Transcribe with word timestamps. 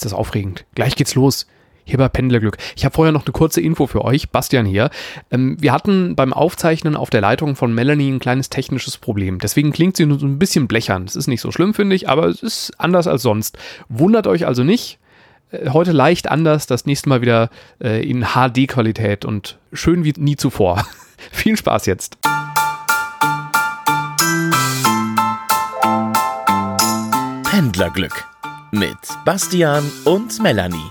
ist 0.00 0.06
das 0.06 0.18
aufregend. 0.18 0.64
Gleich 0.74 0.96
geht's 0.96 1.14
los. 1.14 1.46
Hier 1.84 1.98
bei 1.98 2.08
Pendlerglück. 2.08 2.56
Ich 2.76 2.84
habe 2.84 2.94
vorher 2.94 3.12
noch 3.12 3.26
eine 3.26 3.32
kurze 3.32 3.60
Info 3.60 3.86
für 3.86 4.04
euch. 4.04 4.30
Bastian 4.30 4.64
hier. 4.64 4.90
Ähm, 5.30 5.56
wir 5.60 5.72
hatten 5.72 6.14
beim 6.14 6.32
Aufzeichnen 6.32 6.96
auf 6.96 7.10
der 7.10 7.20
Leitung 7.20 7.56
von 7.56 7.74
Melanie 7.74 8.10
ein 8.10 8.18
kleines 8.18 8.48
technisches 8.48 8.96
Problem. 8.96 9.38
Deswegen 9.38 9.72
klingt 9.72 9.96
sie 9.96 10.06
nur 10.06 10.18
so 10.18 10.26
ein 10.26 10.38
bisschen 10.38 10.68
blechern. 10.68 11.04
Es 11.04 11.16
ist 11.16 11.26
nicht 11.26 11.40
so 11.40 11.52
schlimm, 11.52 11.74
finde 11.74 11.96
ich, 11.96 12.08
aber 12.08 12.26
es 12.26 12.42
ist 12.42 12.72
anders 12.78 13.06
als 13.06 13.22
sonst. 13.22 13.58
Wundert 13.88 14.26
euch 14.26 14.46
also 14.46 14.64
nicht. 14.64 14.98
Äh, 15.50 15.70
heute 15.70 15.92
leicht 15.92 16.30
anders, 16.30 16.66
das 16.66 16.86
nächste 16.86 17.08
Mal 17.10 17.20
wieder 17.20 17.50
äh, 17.82 18.08
in 18.08 18.24
HD-Qualität 18.24 19.26
und 19.26 19.58
schön 19.72 20.04
wie 20.04 20.14
nie 20.16 20.36
zuvor. 20.36 20.86
Viel 21.32 21.56
Spaß 21.56 21.86
jetzt. 21.86 22.16
Pendlerglück 27.50 28.29
mit 28.70 28.96
Bastian 29.24 29.90
und 30.04 30.40
Melanie. 30.42 30.90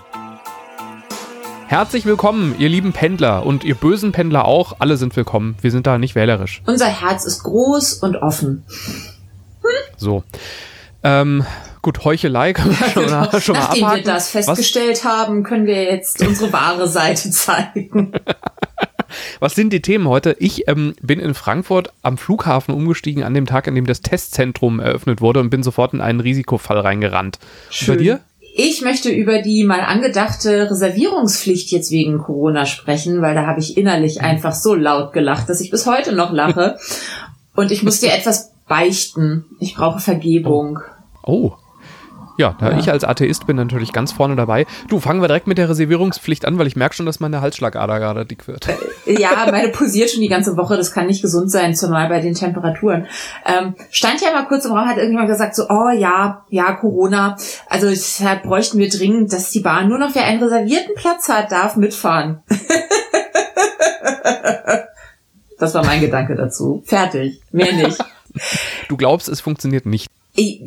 Herzlich 1.68 2.06
willkommen, 2.06 2.56
ihr 2.58 2.68
lieben 2.68 2.94
Pendler 2.94 3.46
und 3.46 3.64
ihr 3.64 3.76
bösen 3.76 4.12
Pendler 4.12 4.46
auch. 4.46 4.78
Alle 4.80 4.98
sind 4.98 5.16
willkommen. 5.16 5.56
Wir 5.62 5.72
sind 5.72 5.88
da 5.88 5.98
nicht 5.98 6.16
wählerisch. 6.16 6.62
Unser 6.66 6.88
Herz 6.88 7.26
ist 7.26 7.44
groß 7.44 7.96
und 7.96 8.18
offen. 8.18 8.64
Hm? 9.62 9.70
So. 9.98 10.24
Ähm, 11.04 11.46
gut, 11.82 12.04
Heuchelei 12.04 12.54
können 12.54 12.78
wir 12.78 12.90
schon, 12.90 13.06
genau. 13.06 13.32
mal, 13.32 13.42
schon 13.42 13.56
mal 13.56 13.62
Nachdem 13.62 13.84
abhaken. 13.86 14.06
wir 14.06 14.14
das 14.14 14.30
festgestellt 14.32 15.04
Was? 15.04 15.06
haben, 15.06 15.44
können 15.44 15.66
wir 15.66 15.84
jetzt 15.84 16.26
unsere 16.26 16.52
wahre 16.52 16.88
Seite 16.90 17.30
zeigen. 17.32 18.12
Was 19.40 19.56
sind 19.56 19.72
die 19.74 19.82
Themen 19.82 20.08
heute? 20.08 20.36
Ich 20.40 20.68
ähm, 20.68 20.96
bin 21.02 21.20
in 21.20 21.34
Frankfurt 21.34 21.94
am 22.02 22.18
Flughafen 22.18 22.74
umgestiegen 22.74 23.24
an 23.24 23.34
dem 23.34 23.46
Tag, 23.46 23.68
an 23.68 23.76
dem 23.76 23.86
das 23.86 24.02
Testzentrum 24.02 24.80
eröffnet 24.80 25.22
wurde 25.22 25.40
und 25.40 25.50
bin 25.50 25.64
sofort 25.64 25.94
in 25.94 26.02
einen 26.02 26.20
Risikofall 26.20 26.80
reingerannt. 26.80 27.40
Schön. 27.70 27.96
bei 27.96 28.02
dir? 28.02 28.20
Ich 28.56 28.82
möchte 28.82 29.10
über 29.10 29.42
die 29.42 29.64
mal 29.64 29.82
angedachte 29.82 30.70
Reservierungspflicht 30.70 31.72
jetzt 31.72 31.92
wegen 31.92 32.18
Corona 32.18 32.66
sprechen, 32.66 33.22
weil 33.22 33.36
da 33.36 33.46
habe 33.46 33.60
ich 33.60 33.78
innerlich 33.78 34.22
einfach 34.22 34.54
so 34.54 34.76
laut 34.76 35.14
gelacht, 35.14 35.50
dass 35.50 35.62
ich 35.62 35.70
bis 35.70 35.86
heute 35.86 36.14
noch 36.14 36.32
lache. 36.32 36.78
Und 37.56 37.72
ich 37.72 37.84
muss 37.84 38.00
dir 38.00 38.14
etwas 38.14 38.52
beichten. 38.68 39.46
Ich 39.60 39.76
brauche 39.76 40.00
Vergebung. 40.00 40.80
Oh. 41.24 41.54
Ja, 42.40 42.56
da 42.58 42.72
ja. 42.72 42.80
ich 42.80 42.90
als 42.90 43.04
Atheist 43.04 43.46
bin 43.48 43.58
natürlich 43.58 43.92
ganz 43.92 44.14
vorne 44.14 44.38
dabei. 44.38 44.66
Du, 44.88 45.02
fangen 45.02 45.22
wir 45.22 45.28
direkt 45.28 45.48
mit 45.48 45.58
der 45.58 45.68
Reservierungspflicht 45.68 46.46
an, 46.46 46.58
weil 46.58 46.68
ich 46.68 46.78
merke 46.78 46.96
schon, 46.96 47.06
dass 47.06 47.20
meine 47.20 47.42
Halsschlagader 47.42 48.00
gerade 48.00 48.26
dick 48.26 48.48
wird. 48.48 48.70
Äh, 49.06 49.20
ja, 49.20 49.46
meine 49.52 49.68
posiert 49.68 50.10
schon 50.10 50.22
die 50.22 50.30
ganze 50.30 50.56
Woche. 50.56 50.78
Das 50.78 50.94
kann 50.94 51.08
nicht 51.08 51.22
gesund 51.22 51.52
sein, 51.52 51.76
zumal 51.76 52.08
bei 52.08 52.22
den 52.22 52.36
Temperaturen. 52.36 53.08
Ähm, 53.46 53.76
stand 53.92 54.22
ja 54.22 54.32
mal 54.32 54.46
kurz 54.46 54.64
im 54.64 54.72
Raum, 54.72 54.88
hat 54.88 54.96
irgendjemand 54.96 55.28
gesagt 55.28 55.54
so, 55.54 55.68
oh 55.68 55.90
ja, 55.90 56.46
ja, 56.50 56.72
Corona. 56.76 57.36
Also 57.68 57.90
deshalb 57.90 58.44
bräuchten 58.44 58.78
wir 58.78 58.88
dringend, 58.88 59.34
dass 59.34 59.52
die 59.52 59.60
Bahn 59.60 59.90
nur 59.90 59.98
noch, 59.98 60.16
wer 60.16 60.24
einen 60.24 60.42
reservierten 60.42 60.96
Platz 60.96 61.28
hat, 61.28 61.52
darf 61.52 61.76
mitfahren. 61.76 62.42
das 65.60 65.74
war 65.74 65.86
mein 65.86 66.00
Gedanke 66.00 66.36
dazu. 66.36 66.84
Fertig. 66.86 67.42
Mehr 67.52 67.74
nicht. 67.74 67.98
Du 68.88 68.96
glaubst, 68.96 69.28
es 69.28 69.42
funktioniert 69.42 69.86
nicht. 69.86 70.10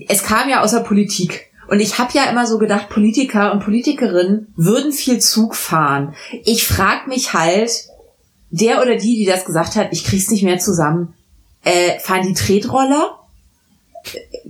Es 0.09 0.23
kam 0.23 0.51
ja 0.51 0.61
aus 0.61 0.73
der 0.73 0.81
Politik. 0.81 1.52
Und 1.73 1.81
ich 1.81 1.99
habe 1.99 2.13
ja 2.13 2.25
immer 2.25 2.47
so 2.47 2.59
gedacht, 2.59 2.91
Politiker 2.91 3.51
und 3.51 3.65
Politikerinnen 3.65 4.53
würden 4.57 4.93
viel 4.93 5.21
Zug 5.21 5.57
fahren. 5.57 6.15
Ich 6.45 6.67
frag 6.67 7.09
mich 7.09 7.33
halt, 7.33 7.71
der 8.51 8.83
oder 8.83 8.97
die, 8.97 9.17
die 9.17 9.25
das 9.25 9.47
gesagt 9.47 9.77
hat, 9.77 9.89
ich 9.91 10.05
krieg's 10.05 10.31
nicht 10.31 10.43
mehr 10.43 10.59
zusammen, 10.59 11.15
äh, 11.65 11.99
fahren 11.99 12.27
die 12.27 12.35
Tretroller? 12.35 13.19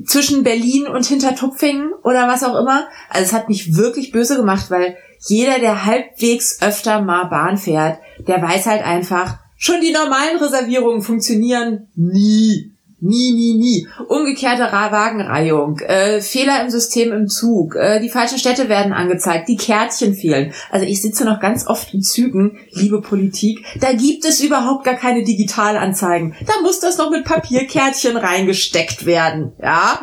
zwischen 0.04 0.42
Berlin 0.42 0.88
und 0.88 1.06
Hintertupfingen 1.06 1.92
oder 2.02 2.26
was 2.26 2.42
auch 2.42 2.58
immer. 2.58 2.88
Also 3.08 3.26
es 3.26 3.32
hat 3.32 3.48
mich 3.48 3.76
wirklich 3.76 4.10
böse 4.10 4.36
gemacht, 4.36 4.70
weil 4.70 4.96
jeder, 5.28 5.60
der 5.60 5.84
halbwegs 5.84 6.60
öfter 6.60 7.02
mal 7.02 7.26
Bahn 7.26 7.56
fährt, 7.56 8.00
der 8.26 8.42
weiß 8.42 8.66
halt 8.66 8.82
einfach, 8.82 9.38
schon 9.56 9.80
die 9.80 9.92
normalen 9.92 10.38
Reservierungen 10.38 11.02
funktionieren 11.02 11.86
nie. 11.94 12.71
Nie, 13.04 13.32
nie, 13.32 13.54
nie. 13.54 13.88
Umgekehrte 14.06 14.62
Wagenreihung, 14.70 15.80
äh, 15.80 16.20
Fehler 16.20 16.62
im 16.62 16.70
System 16.70 17.12
im 17.12 17.26
Zug, 17.26 17.74
äh, 17.74 17.98
die 17.98 18.08
falschen 18.08 18.38
Städte 18.38 18.68
werden 18.68 18.92
angezeigt, 18.92 19.48
die 19.48 19.56
Kärtchen 19.56 20.14
fehlen. 20.14 20.52
Also 20.70 20.86
ich 20.86 21.02
sitze 21.02 21.24
noch 21.24 21.40
ganz 21.40 21.66
oft 21.66 21.92
in 21.92 22.02
Zügen, 22.02 22.58
liebe 22.70 23.00
Politik, 23.00 23.66
da 23.80 23.92
gibt 23.92 24.24
es 24.24 24.40
überhaupt 24.40 24.84
gar 24.84 24.94
keine 24.94 25.24
Digitalanzeigen. 25.24 26.36
Da 26.46 26.52
muss 26.62 26.78
das 26.78 26.96
noch 26.96 27.10
mit 27.10 27.24
Papierkärtchen 27.24 28.16
reingesteckt 28.16 29.04
werden, 29.04 29.50
ja. 29.60 30.00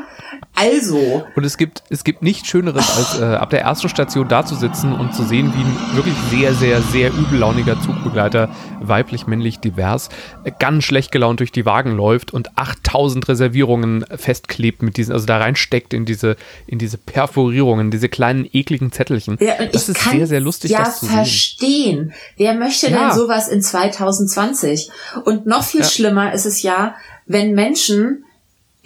Also. 0.59 1.23
Und 1.35 1.45
es 1.45 1.57
gibt, 1.57 1.83
es 1.89 2.03
gibt 2.03 2.21
nichts 2.21 2.47
Schöneres, 2.47 2.97
als 2.97 3.19
äh, 3.19 3.23
ab 3.23 3.49
der 3.49 3.61
ersten 3.61 3.87
Station 3.87 4.27
da 4.27 4.45
zu 4.45 4.55
sitzen 4.55 4.91
und 4.91 5.15
zu 5.15 5.23
sehen, 5.23 5.53
wie 5.55 5.61
ein 5.61 5.95
wirklich 5.95 6.15
sehr, 6.29 6.53
sehr, 6.53 6.81
sehr 6.81 7.11
übellauniger 7.11 7.79
Zugbegleiter, 7.81 8.49
weiblich, 8.81 9.25
männlich, 9.25 9.59
divers, 9.59 10.09
äh, 10.43 10.51
ganz 10.57 10.83
schlecht 10.83 11.11
gelaunt 11.11 11.39
durch 11.39 11.53
die 11.53 11.65
Wagen 11.65 11.95
läuft 11.95 12.33
und 12.33 12.57
8000 12.57 13.29
Reservierungen 13.29 14.05
festklebt 14.15 14.81
mit 14.81 14.97
diesen, 14.97 15.13
also 15.13 15.25
da 15.25 15.37
reinsteckt 15.37 15.93
in 15.93 16.05
diese, 16.05 16.35
in 16.67 16.77
diese 16.77 16.97
Perforierungen, 16.97 17.89
diese 17.89 18.09
kleinen 18.09 18.47
ekligen 18.51 18.91
Zettelchen. 18.91 19.37
Ja, 19.39 19.65
das 19.71 19.87
ist 19.87 20.01
sehr, 20.01 20.27
sehr 20.27 20.41
lustig, 20.41 20.71
ja 20.71 20.79
das 20.83 20.99
zu 20.99 21.05
verstehen. 21.05 22.13
Wer 22.35 22.53
möchte 22.53 22.89
ja. 22.89 23.09
denn 23.09 23.17
sowas 23.17 23.47
in 23.47 23.61
2020? 23.61 24.89
Und 25.23 25.45
noch 25.45 25.63
viel 25.63 25.81
ja. 25.81 25.87
schlimmer 25.87 26.33
ist 26.33 26.45
es 26.45 26.61
ja, 26.63 26.95
wenn 27.25 27.53
Menschen 27.53 28.25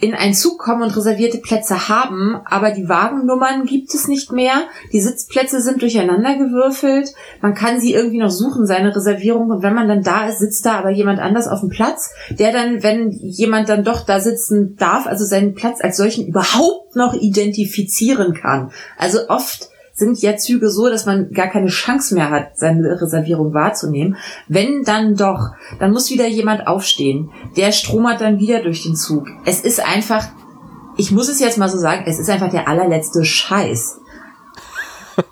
in 0.04 0.14
einen 0.14 0.34
Zug 0.34 0.58
kommen 0.58 0.82
und 0.82 0.96
reservierte 0.96 1.38
Plätze 1.38 1.88
haben, 1.88 2.36
aber 2.44 2.70
die 2.70 2.88
Wagennummern 2.88 3.64
gibt 3.64 3.94
es 3.94 4.06
nicht 4.06 4.32
mehr. 4.32 4.64
Die 4.92 5.00
Sitzplätze 5.00 5.60
sind 5.60 5.82
durcheinander 5.82 6.36
gewürfelt. 6.36 7.12
Man 7.40 7.54
kann 7.54 7.80
sie 7.80 7.94
irgendwie 7.94 8.18
noch 8.18 8.30
suchen, 8.30 8.66
seine 8.66 8.94
Reservierung. 8.94 9.50
Und 9.50 9.62
wenn 9.62 9.74
man 9.74 9.88
dann 9.88 10.02
da 10.02 10.28
ist, 10.28 10.38
sitzt 10.38 10.66
da 10.66 10.78
aber 10.78 10.90
jemand 10.90 11.20
anders 11.20 11.48
auf 11.48 11.60
dem 11.60 11.70
Platz, 11.70 12.10
der 12.30 12.52
dann, 12.52 12.82
wenn 12.82 13.10
jemand 13.10 13.68
dann 13.68 13.84
doch 13.84 14.04
da 14.04 14.20
sitzen 14.20 14.76
darf, 14.76 15.06
also 15.06 15.24
seinen 15.24 15.54
Platz 15.54 15.80
als 15.80 15.96
solchen 15.96 16.26
überhaupt 16.26 16.96
noch 16.96 17.14
identifizieren 17.14 18.34
kann. 18.34 18.70
Also 18.98 19.28
oft 19.28 19.70
sind 19.94 20.20
ja 20.20 20.36
Züge 20.36 20.70
so, 20.70 20.90
dass 20.90 21.06
man 21.06 21.30
gar 21.32 21.46
keine 21.46 21.68
Chance 21.68 22.14
mehr 22.14 22.30
hat, 22.30 22.58
seine 22.58 23.00
Reservierung 23.00 23.54
wahrzunehmen. 23.54 24.16
Wenn 24.48 24.82
dann 24.82 25.14
doch, 25.14 25.50
dann 25.78 25.92
muss 25.92 26.10
wieder 26.10 26.26
jemand 26.26 26.66
aufstehen. 26.66 27.30
Der 27.56 27.70
stromert 27.70 28.20
dann 28.20 28.40
wieder 28.40 28.60
durch 28.62 28.82
den 28.82 28.96
Zug. 28.96 29.28
Es 29.46 29.60
ist 29.60 29.80
einfach, 29.80 30.26
ich 30.96 31.12
muss 31.12 31.28
es 31.28 31.38
jetzt 31.38 31.58
mal 31.58 31.68
so 31.68 31.78
sagen, 31.78 32.04
es 32.06 32.18
ist 32.18 32.28
einfach 32.28 32.50
der 32.50 32.68
allerletzte 32.68 33.24
Scheiß. 33.24 34.00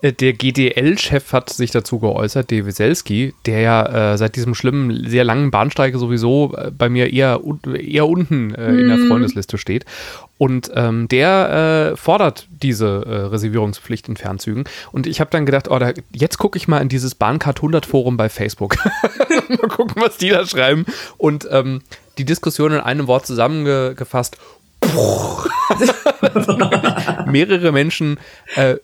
Äh, 0.00 0.12
der 0.12 0.32
GDL-Chef 0.32 1.32
hat 1.32 1.50
sich 1.50 1.72
dazu 1.72 1.98
geäußert, 1.98 2.52
der 2.52 2.66
Wieselski, 2.66 3.34
der 3.46 3.60
ja 3.60 4.12
äh, 4.12 4.16
seit 4.16 4.36
diesem 4.36 4.54
schlimmen, 4.54 5.08
sehr 5.08 5.24
langen 5.24 5.50
Bahnstreik 5.50 5.96
sowieso 5.96 6.54
äh, 6.56 6.70
bei 6.70 6.88
mir 6.88 7.12
eher, 7.12 7.40
eher 7.74 8.08
unten 8.08 8.54
äh, 8.54 8.68
in 8.68 8.88
der 8.88 8.96
mhm. 8.98 9.08
Freundesliste 9.08 9.58
steht. 9.58 9.84
Und 10.38 10.70
ähm, 10.74 11.08
der 11.08 11.90
äh, 11.92 11.96
fordert 11.96 12.46
diese 12.62 13.04
äh, 13.04 13.14
Reservierungspflicht 13.26 14.08
in 14.08 14.16
Fernzügen. 14.16 14.64
Und 14.92 15.06
ich 15.06 15.20
habe 15.20 15.30
dann 15.30 15.46
gedacht, 15.46 15.68
oh, 15.68 15.78
da, 15.78 15.92
jetzt 16.12 16.38
gucke 16.38 16.56
ich 16.56 16.68
mal 16.68 16.78
in 16.78 16.88
dieses 16.88 17.16
Bahncard 17.16 17.58
100 17.58 17.84
Forum 17.84 18.16
bei 18.16 18.28
Facebook. 18.28 18.76
mal 19.48 19.68
gucken, 19.68 20.00
was 20.00 20.16
die 20.16 20.30
da 20.30 20.46
schreiben. 20.46 20.86
Und 21.16 21.48
ähm, 21.50 21.82
die 22.18 22.24
Diskussion 22.24 22.72
in 22.72 22.80
einem 22.80 23.08
Wort 23.08 23.26
zusammengefasst. 23.26 24.38
Mehrere 27.26 27.72
Menschen 27.72 28.20
äh, 28.54 28.76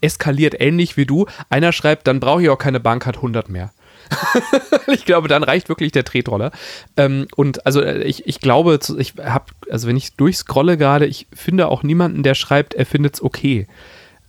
eskaliert 0.00 0.60
ähnlich 0.60 0.96
wie 0.96 1.06
du. 1.06 1.26
Einer 1.48 1.72
schreibt, 1.72 2.08
dann 2.08 2.18
brauche 2.18 2.42
ich 2.42 2.48
auch 2.48 2.58
keine 2.58 2.80
Bahncard 2.80 3.16
100 3.16 3.48
mehr. 3.48 3.70
ich 4.88 5.04
glaube, 5.04 5.28
dann 5.28 5.42
reicht 5.42 5.68
wirklich 5.68 5.92
der 5.92 6.04
Tretroller. 6.04 6.50
Ähm, 6.96 7.26
und 7.36 7.66
also 7.66 7.80
äh, 7.80 8.02
ich, 8.02 8.26
ich 8.26 8.40
glaube, 8.40 8.78
ich 8.98 9.14
habe, 9.22 9.46
also 9.70 9.88
wenn 9.88 9.96
ich 9.96 10.14
durchscrolle 10.14 10.76
gerade, 10.76 11.06
ich 11.06 11.26
finde 11.32 11.68
auch 11.68 11.82
niemanden, 11.82 12.22
der 12.22 12.34
schreibt, 12.34 12.74
er 12.74 12.86
findet 12.86 13.14
es 13.14 13.22
okay. 13.22 13.66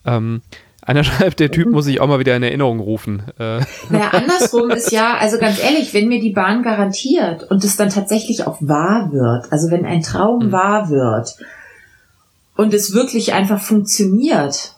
Ähm, 0.05 0.41
einer 0.81 1.03
schreibt, 1.03 1.39
der 1.39 1.51
Typ 1.51 1.71
muss 1.71 1.85
sich 1.85 2.01
auch 2.01 2.07
mal 2.07 2.19
wieder 2.19 2.35
in 2.35 2.43
Erinnerung 2.43 2.79
rufen. 2.79 3.23
Äh. 3.39 3.61
Naja, 3.89 4.09
andersrum 4.11 4.71
ist 4.71 4.91
ja, 4.91 5.17
also 5.17 5.37
ganz 5.37 5.61
ehrlich, 5.61 5.93
wenn 5.93 6.07
mir 6.07 6.19
die 6.19 6.33
Bahn 6.33 6.63
garantiert 6.63 7.43
und 7.49 7.63
es 7.63 7.77
dann 7.77 7.89
tatsächlich 7.89 8.47
auch 8.47 8.57
wahr 8.61 9.11
wird, 9.11 9.51
also 9.51 9.71
wenn 9.71 9.85
ein 9.85 10.01
Traum 10.01 10.47
mhm. 10.47 10.51
wahr 10.51 10.89
wird 10.89 11.35
und 12.55 12.73
es 12.73 12.93
wirklich 12.93 13.33
einfach 13.33 13.61
funktioniert, 13.61 14.75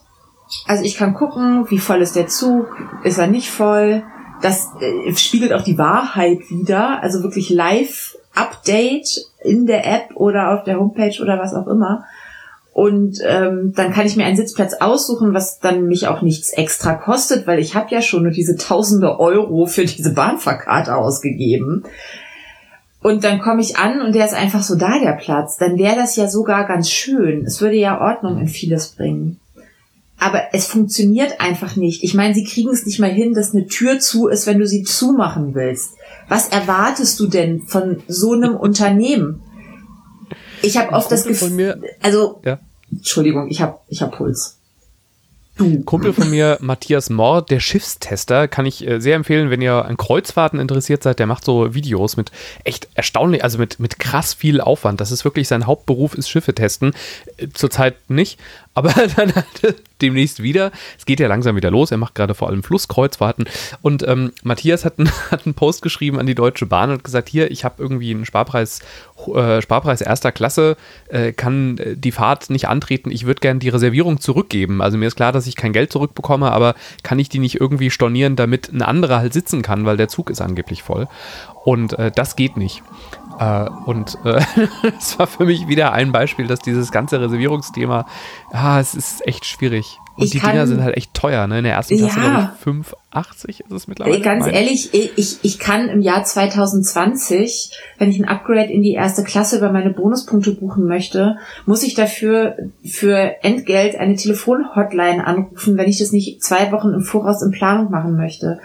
also 0.66 0.84
ich 0.84 0.96
kann 0.96 1.14
gucken, 1.14 1.70
wie 1.70 1.78
voll 1.78 2.02
ist 2.02 2.16
der 2.16 2.28
Zug, 2.28 2.66
ist 3.02 3.18
er 3.18 3.26
nicht 3.26 3.50
voll, 3.50 4.02
das 4.44 4.68
äh, 4.80 5.14
spiegelt 5.16 5.54
auch 5.54 5.62
die 5.62 5.78
Wahrheit 5.78 6.50
wieder, 6.50 7.02
also 7.02 7.22
wirklich 7.22 7.48
Live-Update 7.48 9.24
in 9.42 9.64
der 9.64 9.86
App 9.86 10.16
oder 10.16 10.52
auf 10.52 10.64
der 10.64 10.78
Homepage 10.78 11.20
oder 11.22 11.38
was 11.38 11.54
auch 11.54 11.66
immer. 11.66 12.04
Und 12.74 13.20
ähm, 13.24 13.72
dann 13.74 13.92
kann 13.92 14.04
ich 14.04 14.16
mir 14.16 14.26
einen 14.26 14.36
Sitzplatz 14.36 14.74
aussuchen, 14.74 15.32
was 15.32 15.60
dann 15.60 15.86
mich 15.86 16.08
auch 16.08 16.22
nichts 16.22 16.50
extra 16.50 16.94
kostet, 16.94 17.46
weil 17.46 17.58
ich 17.58 17.74
habe 17.74 17.94
ja 17.94 18.02
schon 18.02 18.24
nur 18.24 18.32
diese 18.32 18.56
tausende 18.56 19.18
Euro 19.18 19.64
für 19.66 19.86
diese 19.86 20.12
Bahnfahrkarte 20.12 20.94
ausgegeben. 20.94 21.84
Und 23.00 23.24
dann 23.24 23.40
komme 23.40 23.62
ich 23.62 23.78
an 23.78 24.02
und 24.02 24.14
der 24.14 24.26
ist 24.26 24.34
einfach 24.34 24.62
so 24.62 24.74
da, 24.74 24.98
der 24.98 25.12
Platz. 25.12 25.56
Dann 25.56 25.78
wäre 25.78 25.96
das 25.96 26.16
ja 26.16 26.28
sogar 26.28 26.66
ganz 26.66 26.90
schön. 26.90 27.44
Es 27.46 27.60
würde 27.60 27.76
ja 27.76 28.00
Ordnung 28.00 28.38
in 28.38 28.48
vieles 28.48 28.88
bringen. 28.88 29.38
Aber 30.18 30.54
es 30.54 30.66
funktioniert 30.66 31.40
einfach 31.40 31.76
nicht. 31.76 32.02
Ich 32.02 32.14
meine, 32.14 32.34
sie 32.34 32.44
kriegen 32.44 32.70
es 32.70 32.86
nicht 32.86 32.98
mal 32.98 33.10
hin, 33.10 33.34
dass 33.34 33.54
eine 33.54 33.66
Tür 33.66 33.98
zu 33.98 34.28
ist, 34.28 34.46
wenn 34.46 34.58
du 34.58 34.66
sie 34.66 34.82
zumachen 34.82 35.54
willst. 35.54 35.94
Was 36.28 36.48
erwartest 36.48 37.20
du 37.20 37.26
denn 37.26 37.62
von 37.62 38.02
so 38.08 38.32
einem 38.32 38.56
Unternehmen? 38.56 39.42
Ich 40.62 40.78
habe 40.78 40.92
oft 40.92 41.12
das 41.12 41.24
Gefühl, 41.24 41.82
also 42.00 42.40
ja. 42.44 42.58
Entschuldigung, 42.90 43.50
ich 43.50 43.60
habe 43.60 43.78
ich 43.88 44.02
hab 44.02 44.16
Puls. 44.16 44.58
Du. 45.56 45.84
Kumpel 45.84 46.12
von 46.12 46.30
mir, 46.30 46.58
Matthias 46.60 47.10
Mohr, 47.10 47.40
der 47.40 47.60
Schiffstester, 47.60 48.48
kann 48.48 48.66
ich 48.66 48.84
äh, 48.84 49.00
sehr 49.00 49.14
empfehlen, 49.14 49.50
wenn 49.50 49.62
ihr 49.62 49.84
an 49.84 49.96
Kreuzfahrten 49.96 50.58
interessiert 50.58 51.04
seid. 51.04 51.20
Der 51.20 51.28
macht 51.28 51.44
so 51.44 51.74
Videos 51.74 52.16
mit 52.16 52.32
echt 52.64 52.88
erstaunlich, 52.94 53.44
also 53.44 53.58
mit, 53.58 53.78
mit 53.78 54.00
krass 54.00 54.34
viel 54.34 54.60
Aufwand. 54.60 55.00
Das 55.00 55.12
ist 55.12 55.24
wirklich 55.24 55.46
sein 55.46 55.66
Hauptberuf, 55.66 56.14
ist 56.14 56.28
Schiffe 56.28 56.54
testen. 56.54 56.92
Äh, 57.36 57.48
zurzeit 57.54 57.94
nicht, 58.10 58.40
aber 58.74 58.92
dann 59.16 59.34
halt 59.34 59.82
demnächst 60.02 60.42
wieder. 60.42 60.72
Es 60.98 61.06
geht 61.06 61.20
ja 61.20 61.28
langsam 61.28 61.56
wieder 61.56 61.70
los. 61.70 61.90
Er 61.90 61.96
macht 61.96 62.14
gerade 62.14 62.34
vor 62.34 62.48
allem 62.48 62.62
Flusskreuzfahrten. 62.62 63.46
Und 63.80 64.06
ähm, 64.06 64.32
Matthias 64.42 64.84
hat, 64.84 64.98
ein, 64.98 65.08
hat 65.30 65.46
einen 65.46 65.54
Post 65.54 65.82
geschrieben 65.82 66.18
an 66.18 66.26
die 66.26 66.34
Deutsche 66.34 66.66
Bahn 66.66 66.90
und 66.90 67.04
gesagt: 67.04 67.28
Hier, 67.28 67.50
ich 67.50 67.64
habe 67.64 67.82
irgendwie 67.82 68.10
einen 68.10 68.26
Sparpreis, 68.26 68.80
äh, 69.34 69.62
Sparpreis 69.62 70.00
erster 70.00 70.32
Klasse, 70.32 70.76
äh, 71.08 71.32
kann 71.32 71.78
äh, 71.78 71.96
die 71.96 72.12
Fahrt 72.12 72.50
nicht 72.50 72.68
antreten. 72.68 73.10
Ich 73.10 73.26
würde 73.26 73.40
gerne 73.40 73.60
die 73.60 73.68
Reservierung 73.68 74.20
zurückgeben. 74.20 74.82
Also 74.82 74.98
mir 74.98 75.06
ist 75.06 75.16
klar, 75.16 75.32
dass 75.32 75.46
ich 75.46 75.56
kein 75.56 75.72
Geld 75.72 75.92
zurückbekomme, 75.92 76.50
aber 76.50 76.74
kann 77.02 77.18
ich 77.18 77.28
die 77.28 77.38
nicht 77.38 77.60
irgendwie 77.60 77.90
stornieren, 77.90 78.36
damit 78.36 78.72
ein 78.72 78.82
anderer 78.82 79.18
halt 79.18 79.32
sitzen 79.32 79.62
kann, 79.62 79.86
weil 79.86 79.96
der 79.96 80.08
Zug 80.08 80.30
ist 80.30 80.40
angeblich 80.40 80.82
voll. 80.82 81.08
Und 81.64 81.98
äh, 81.98 82.10
das 82.14 82.36
geht 82.36 82.56
nicht. 82.56 82.82
Äh, 83.38 83.70
und 83.86 84.18
äh, 84.24 84.40
es 84.98 85.18
war 85.18 85.26
für 85.26 85.44
mich 85.44 85.68
wieder 85.68 85.92
ein 85.92 86.12
Beispiel, 86.12 86.46
dass 86.46 86.60
dieses 86.60 86.90
ganze 86.92 87.20
Reservierungsthema, 87.20 88.06
ah, 88.52 88.80
es 88.80 88.94
ist 88.94 89.26
echt 89.26 89.44
schwierig. 89.44 89.98
Und 90.16 90.26
ich 90.26 90.30
die 90.30 90.38
kann, 90.38 90.52
Dinger 90.52 90.66
sind 90.68 90.82
halt 90.82 90.96
echt 90.96 91.12
teuer, 91.12 91.48
ne? 91.48 91.58
In 91.58 91.64
der 91.64 91.72
ersten 91.72 91.96
Klasse, 91.96 92.20
ja, 92.20 92.54
glaube 92.62 92.82
ich, 92.84 92.86
5,80 93.12 93.48
ist 93.48 93.72
es 93.72 93.88
mittlerweile. 93.88 94.20
Ganz 94.20 94.46
ehrlich, 94.46 94.94
ich, 94.94 95.38
ich 95.42 95.58
kann 95.58 95.88
im 95.88 96.02
Jahr 96.02 96.22
2020, 96.22 97.72
wenn 97.98 98.10
ich 98.10 98.20
ein 98.20 98.28
Upgrade 98.28 98.72
in 98.72 98.82
die 98.82 98.92
erste 98.92 99.24
Klasse 99.24 99.58
über 99.58 99.72
meine 99.72 99.90
Bonuspunkte 99.90 100.52
buchen 100.52 100.86
möchte, 100.86 101.36
muss 101.66 101.82
ich 101.82 101.94
dafür 101.94 102.56
für 102.84 103.42
Entgelt 103.42 103.96
eine 103.96 104.14
Telefonhotline 104.14 105.26
anrufen, 105.26 105.76
wenn 105.76 105.88
ich 105.88 105.98
das 105.98 106.12
nicht 106.12 106.44
zwei 106.44 106.70
Wochen 106.70 106.94
im 106.94 107.02
Voraus 107.02 107.42
in 107.42 107.50
Planung 107.50 107.90
machen 107.90 108.16
möchte. 108.16 108.60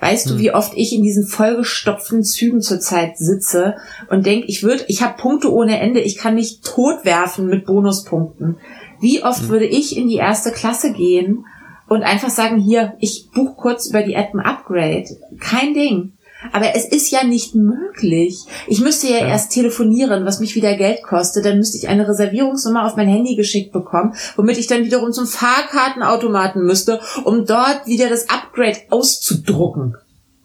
Weißt 0.00 0.28
hm. 0.28 0.32
du, 0.32 0.42
wie 0.42 0.52
oft 0.52 0.72
ich 0.74 0.94
in 0.94 1.02
diesen 1.02 1.26
vollgestopften 1.26 2.24
Zügen 2.24 2.62
zurzeit 2.62 3.18
sitze 3.18 3.76
und 4.08 4.26
denk, 4.26 4.44
ich 4.48 4.62
würde, 4.62 4.84
ich 4.88 5.02
habe 5.02 5.20
Punkte 5.20 5.52
ohne 5.52 5.78
Ende, 5.78 6.00
ich 6.00 6.16
kann 6.16 6.34
mich 6.34 6.60
totwerfen 6.62 7.46
mit 7.46 7.66
Bonuspunkten. 7.66 8.56
Wie 9.00 9.22
oft 9.22 9.42
hm. 9.42 9.48
würde 9.48 9.66
ich 9.66 9.96
in 9.96 10.08
die 10.08 10.16
erste 10.16 10.50
Klasse 10.50 10.92
gehen 10.92 11.44
und 11.88 12.02
einfach 12.02 12.30
sagen, 12.30 12.58
hier, 12.58 12.94
ich 13.00 13.30
buche 13.34 13.54
kurz 13.56 13.86
über 13.86 14.02
die 14.02 14.14
App 14.14 14.32
ein 14.34 14.40
Upgrade. 14.40 15.06
Kein 15.38 15.74
Ding. 15.74 16.12
Aber 16.52 16.74
es 16.74 16.86
ist 16.86 17.10
ja 17.10 17.24
nicht 17.24 17.54
möglich. 17.54 18.44
Ich 18.66 18.80
müsste 18.80 19.08
ja, 19.08 19.18
ja, 19.18 19.28
erst 19.28 19.52
telefonieren, 19.52 20.24
was 20.24 20.40
mich 20.40 20.54
wieder 20.54 20.74
Geld 20.76 21.02
kostet. 21.02 21.44
Dann 21.44 21.58
müsste 21.58 21.76
ich 21.78 21.88
eine 21.88 22.08
Reservierungsnummer 22.08 22.86
auf 22.86 22.96
mein 22.96 23.08
Handy 23.08 23.36
geschickt 23.36 23.72
bekommen, 23.72 24.14
womit 24.36 24.58
ich 24.58 24.66
dann 24.66 24.84
wiederum 24.84 25.12
zum 25.12 25.26
Fahrkartenautomaten 25.26 26.64
müsste, 26.64 27.00
um 27.24 27.44
dort 27.44 27.86
wieder 27.86 28.08
das 28.08 28.28
Upgrade 28.30 28.78
auszudrucken. 28.88 29.96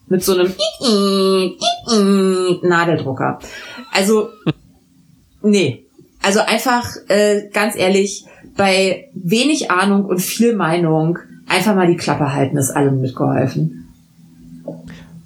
Mit 0.08 0.22
so 0.22 0.34
einem 0.34 0.52
Nadeldrucker. 2.62 3.40
Also, 3.92 4.28
nee. 5.42 5.82
Also 6.22 6.40
einfach, 6.40 6.88
äh, 7.08 7.48
ganz 7.52 7.76
ehrlich, 7.76 8.24
bei 8.56 9.10
wenig 9.14 9.70
Ahnung 9.70 10.04
und 10.04 10.20
viel 10.20 10.54
Meinung 10.54 11.18
einfach 11.48 11.74
mal 11.74 11.86
die 11.86 11.96
Klappe 11.96 12.32
halten, 12.32 12.56
ist 12.56 12.70
allem 12.70 13.00
mitgeholfen 13.00 13.86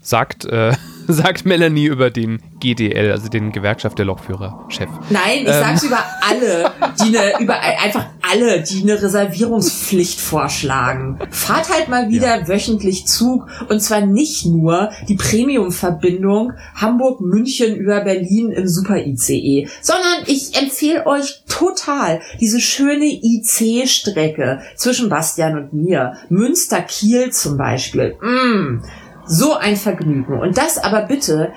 sagt, 0.00 0.44
äh, 0.46 0.72
sagt 1.08 1.44
Melanie 1.44 1.86
über 1.86 2.10
den 2.10 2.40
GDL, 2.60 3.10
also 3.10 3.28
den 3.28 3.52
Gewerkschaft 3.52 3.98
der 3.98 4.06
Lokführer-Chef. 4.06 4.88
Nein, 5.08 5.40
ich 5.42 5.48
ähm. 5.48 5.54
sag's 5.60 5.82
über 5.82 5.98
alle, 6.20 6.70
die 7.00 7.16
eine, 7.16 7.40
über 7.40 7.58
einfach 7.58 8.06
alle, 8.30 8.62
die 8.62 8.82
eine 8.82 9.02
Reservierungspflicht 9.02 10.20
vorschlagen. 10.20 11.18
Fahrt 11.30 11.70
halt 11.70 11.88
mal 11.88 12.10
wieder 12.10 12.40
ja. 12.40 12.48
wöchentlich 12.48 13.06
Zug 13.06 13.46
und 13.68 13.80
zwar 13.80 14.02
nicht 14.02 14.46
nur 14.46 14.90
die 15.08 15.16
Premium-Verbindung 15.16 16.52
Hamburg-München 16.74 17.76
über 17.76 18.00
Berlin 18.02 18.50
im 18.50 18.68
Super-ICE, 18.68 19.68
sondern 19.80 20.24
ich 20.26 20.56
empfehle 20.56 21.06
euch 21.06 21.42
total 21.48 22.20
diese 22.40 22.60
schöne 22.60 23.06
IC-Strecke 23.06 24.60
zwischen 24.76 25.08
Bastian 25.08 25.56
und 25.56 25.72
mir. 25.72 26.14
Münster-Kiel 26.28 27.30
zum 27.30 27.56
Beispiel. 27.56 28.16
Mmh 28.20 28.82
so 29.30 29.54
ein 29.54 29.76
Vergnügen. 29.76 30.38
Und 30.38 30.58
das 30.58 30.76
aber 30.76 31.02
bitte 31.02 31.52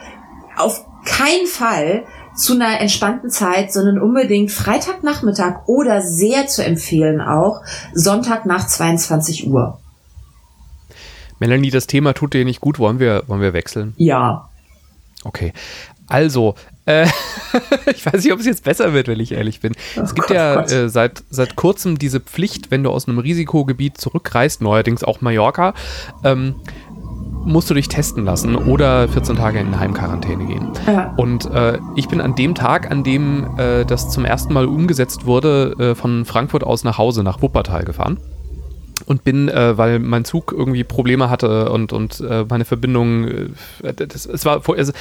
auf 0.56 0.86
keinen 1.06 1.48
Fall 1.48 2.04
zu 2.36 2.54
einer 2.54 2.80
entspannten 2.80 3.30
Zeit, 3.30 3.74
sondern 3.74 4.00
unbedingt 4.00 4.52
Freitagnachmittag 4.52 5.68
oder 5.68 6.02
sehr 6.02 6.48
zu 6.48 6.64
empfehlen 6.64 7.20
auch 7.20 7.62
Sonntag 7.94 8.46
nach 8.46 8.68
22 8.68 9.48
Uhr. 9.48 9.80
Melanie, 11.40 11.72
das 11.72 11.88
Thema 11.88 12.14
tut 12.14 12.36
dir 12.36 12.46
nicht 12.46 12.62
gut. 12.62 12.78
Wollen 12.78 13.00
wir, 13.00 13.24
wollen 13.28 13.42
wir 13.42 13.54
wechseln? 13.54 13.94
Ja. 13.98 14.50
Okay. 15.24 15.52
Also, 16.08 16.56
äh, 16.86 17.08
ich 17.88 18.06
weiß 18.06 18.24
nicht, 18.24 18.34
ob 18.34 18.40
es 18.40 18.46
jetzt 18.46 18.64
besser 18.64 18.94
wird, 18.94 19.08
wenn 19.08 19.19
ich 19.19 19.31
ehrlich 19.31 19.62
bin. 19.62 19.74
Oh 19.98 20.02
es 20.02 20.14
gibt 20.14 20.28
Gott, 20.28 20.36
ja 20.36 20.62
äh, 20.62 20.90
seit, 20.90 21.24
seit 21.30 21.56
kurzem 21.56 21.98
diese 21.98 22.19
Pflicht, 22.19 22.72
wenn 22.72 22.84
du 22.84 22.92
aus 22.92 23.08
einem 23.08 23.19
Risikogebiet 23.19 23.98
zurückreist, 23.98 24.62
neuerdings 24.62 25.04
auch 25.04 25.22
Mallorca, 25.22 25.74
ähm, 26.24 26.56
musst 27.45 27.69
du 27.69 27.74
dich 27.74 27.88
testen 27.88 28.25
lassen 28.25 28.56
oder 28.56 29.07
14 29.07 29.36
Tage 29.36 29.60
in 29.60 29.80
Heimquarantäne 29.80 30.45
gehen. 30.45 30.72
Ja. 30.88 31.13
Und 31.18 31.50
äh, 31.51 31.80
ich 31.95 32.07
bin 32.07 32.22
an 32.22 32.36
dem 32.36 32.56
Tag, 32.56 32.92
an 32.92 33.04
dem 33.04 33.57
äh, 33.57 33.86
das 33.86 34.10
zum 34.10 34.25
ersten 34.25 34.54
Mal 34.54 34.66
umgesetzt 34.66 35.25
wurde, 35.25 35.75
äh, 35.80 35.95
von 35.95 36.25
Frankfurt 36.25 36.63
aus 36.63 36.84
nach 36.84 36.98
Hause, 36.98 37.24
nach 37.24 37.42
Wuppertal 37.42 37.84
gefahren 37.84 38.18
und 39.06 39.24
bin, 39.24 39.50
äh, 39.50 39.78
weil 39.78 40.00
mein 40.00 40.25
Zug 40.25 40.54
irgendwie 40.56 40.84
Probleme 40.84 41.30
hatte 41.30 41.69
und, 41.69 41.94
und 41.94 42.19
äh, 42.22 42.45
meine 42.50 42.66
Verbindung, 42.66 43.28
äh, 43.28 43.94
das, 43.95 44.25
es 44.25 44.45
war, 44.45 44.62
also, 44.68 44.94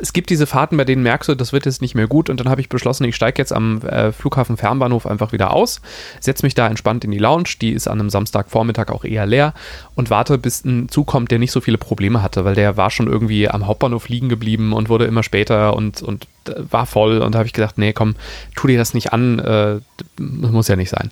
es 0.00 0.12
gibt 0.12 0.30
diese 0.30 0.46
Fahrten, 0.46 0.76
bei 0.76 0.84
denen 0.84 1.02
merkst 1.02 1.28
du, 1.28 1.34
das 1.34 1.52
wird 1.52 1.66
jetzt 1.66 1.82
nicht 1.82 1.94
mehr 1.94 2.06
gut 2.06 2.30
und 2.30 2.40
dann 2.40 2.48
habe 2.48 2.60
ich 2.60 2.68
beschlossen, 2.68 3.04
ich 3.04 3.16
steige 3.16 3.40
jetzt 3.40 3.52
am 3.52 3.82
äh, 3.82 4.12
Flughafen 4.12 4.56
Fernbahnhof 4.56 5.06
einfach 5.06 5.32
wieder 5.32 5.52
aus, 5.52 5.80
setze 6.20 6.44
mich 6.46 6.54
da 6.54 6.66
entspannt 6.66 7.04
in 7.04 7.10
die 7.10 7.18
Lounge, 7.18 7.50
die 7.60 7.72
ist 7.72 7.88
an 7.88 8.00
einem 8.00 8.10
Samstagvormittag 8.10 8.90
auch 8.90 9.04
eher 9.04 9.26
leer 9.26 9.54
und 9.94 10.10
warte, 10.10 10.38
bis 10.38 10.64
ein 10.64 10.88
Zug 10.88 11.06
kommt, 11.06 11.30
der 11.30 11.38
nicht 11.38 11.52
so 11.52 11.60
viele 11.60 11.78
Probleme 11.78 12.22
hatte, 12.22 12.44
weil 12.44 12.54
der 12.54 12.76
war 12.76 12.90
schon 12.90 13.06
irgendwie 13.06 13.48
am 13.48 13.66
Hauptbahnhof 13.66 14.08
liegen 14.08 14.28
geblieben 14.28 14.72
und 14.72 14.88
wurde 14.88 15.06
immer 15.06 15.22
später 15.22 15.74
und, 15.76 16.02
und 16.02 16.26
war 16.70 16.86
voll 16.86 17.18
und 17.18 17.34
da 17.34 17.38
habe 17.38 17.46
ich 17.46 17.52
gedacht, 17.52 17.78
nee, 17.78 17.92
komm, 17.92 18.16
tu 18.54 18.66
dir 18.66 18.78
das 18.78 18.94
nicht 18.94 19.12
an, 19.12 19.38
äh, 19.38 19.80
muss 20.18 20.68
ja 20.68 20.76
nicht 20.76 20.90
sein. 20.90 21.10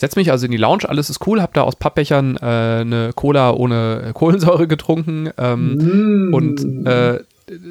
Setz 0.00 0.16
mich 0.16 0.30
also 0.30 0.46
in 0.46 0.50
die 0.50 0.56
Lounge, 0.56 0.88
alles 0.88 1.10
ist 1.10 1.26
cool, 1.26 1.42
hab 1.42 1.52
da 1.52 1.60
aus 1.60 1.76
Pappbechern 1.76 2.38
äh, 2.38 2.40
eine 2.40 3.12
Cola 3.14 3.50
ohne 3.50 4.12
Kohlensäure 4.14 4.66
getrunken 4.66 5.28
ähm, 5.36 6.30
mm. 6.30 6.32
und 6.32 6.86
äh, 6.86 7.18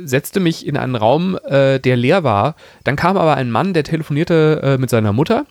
setzte 0.06 0.40
mich 0.40 0.68
in 0.68 0.78
einen 0.78 0.96
Raum, 0.96 1.40
äh, 1.44 1.80
der 1.80 1.98
leer 1.98 2.24
war. 2.24 2.56
Dann 2.84 2.96
kam 2.96 3.18
aber 3.18 3.34
ein 3.34 3.50
Mann, 3.50 3.74
der 3.74 3.84
telefonierte 3.84 4.62
äh, 4.62 4.78
mit 4.78 4.92
seiner 4.92 5.12
Mutter 5.12 5.48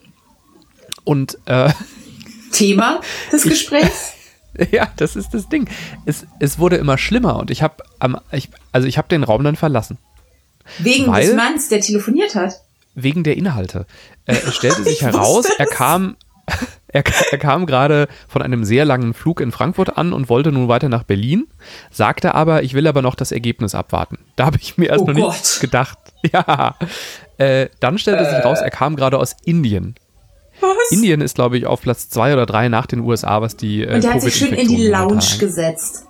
und 1.03 1.37
äh, 1.47 1.69
Thema 2.53 3.01
des 3.29 3.43
Gesprächs? 3.43 4.13
ja, 4.71 4.87
das 4.95 5.17
ist 5.17 5.33
das 5.33 5.49
Ding. 5.49 5.69
Es, 6.05 6.25
es 6.39 6.59
wurde 6.59 6.77
immer 6.77 6.97
schlimmer 6.97 7.39
und 7.39 7.51
ich 7.51 7.61
habe 7.61 7.83
ich, 8.31 8.47
also 8.71 8.87
ich 8.87 8.97
habe 8.97 9.09
den 9.09 9.25
Raum 9.25 9.43
dann 9.43 9.57
verlassen. 9.57 9.97
Wegen 10.77 11.07
weil, 11.07 11.25
des 11.25 11.35
Manns, 11.35 11.67
der 11.67 11.81
telefoniert 11.81 12.35
hat? 12.35 12.61
Wegen 12.95 13.25
der 13.25 13.35
Inhalte. 13.35 13.85
Äh, 14.25 14.37
es 14.47 14.55
stellte 14.55 14.83
sich 14.85 15.01
heraus, 15.01 15.45
er 15.57 15.65
kam, 15.65 16.15
er, 16.87 17.03
er, 17.31 17.37
kam 17.37 17.65
gerade 17.65 18.07
von 18.27 18.41
einem 18.41 18.63
sehr 18.63 18.85
langen 18.85 19.13
Flug 19.13 19.41
in 19.41 19.51
Frankfurt 19.51 19.97
an 19.97 20.13
und 20.13 20.29
wollte 20.29 20.51
nun 20.51 20.67
weiter 20.67 20.89
nach 20.89 21.03
Berlin, 21.03 21.47
sagte 21.91 22.35
aber, 22.35 22.63
ich 22.63 22.73
will 22.73 22.87
aber 22.87 23.01
noch 23.01 23.15
das 23.15 23.31
Ergebnis 23.31 23.75
abwarten. 23.75 24.19
Da 24.35 24.45
habe 24.45 24.57
ich 24.61 24.77
mir 24.77 24.89
erst 24.89 25.03
oh 25.03 25.07
noch 25.07 25.15
Gott. 25.15 25.31
nichts 25.31 25.59
gedacht. 25.59 25.97
Ja. 26.33 26.75
Äh, 27.37 27.69
dann 27.79 27.97
stellte 27.97 28.25
äh. 28.25 28.29
sich 28.29 28.43
raus, 28.43 28.59
er 28.59 28.71
kam 28.71 28.97
gerade 28.97 29.17
aus 29.17 29.37
Indien. 29.45 29.95
Was? 30.59 30.91
Indien 30.91 31.21
ist, 31.21 31.35
glaube 31.35 31.57
ich, 31.57 31.65
auf 31.65 31.81
Platz 31.81 32.09
zwei 32.09 32.33
oder 32.33 32.45
drei 32.45 32.67
nach 32.67 32.87
den 32.87 32.99
USA, 32.99 33.41
was 33.41 33.55
die. 33.55 33.83
Äh, 33.83 33.95
und 33.95 34.03
er 34.03 34.15
hat 34.15 34.21
sich 34.21 34.35
schön 34.35 34.53
in 34.53 34.67
die 34.67 34.87
Lounge 34.87 35.37
gesetzt. 35.39 36.05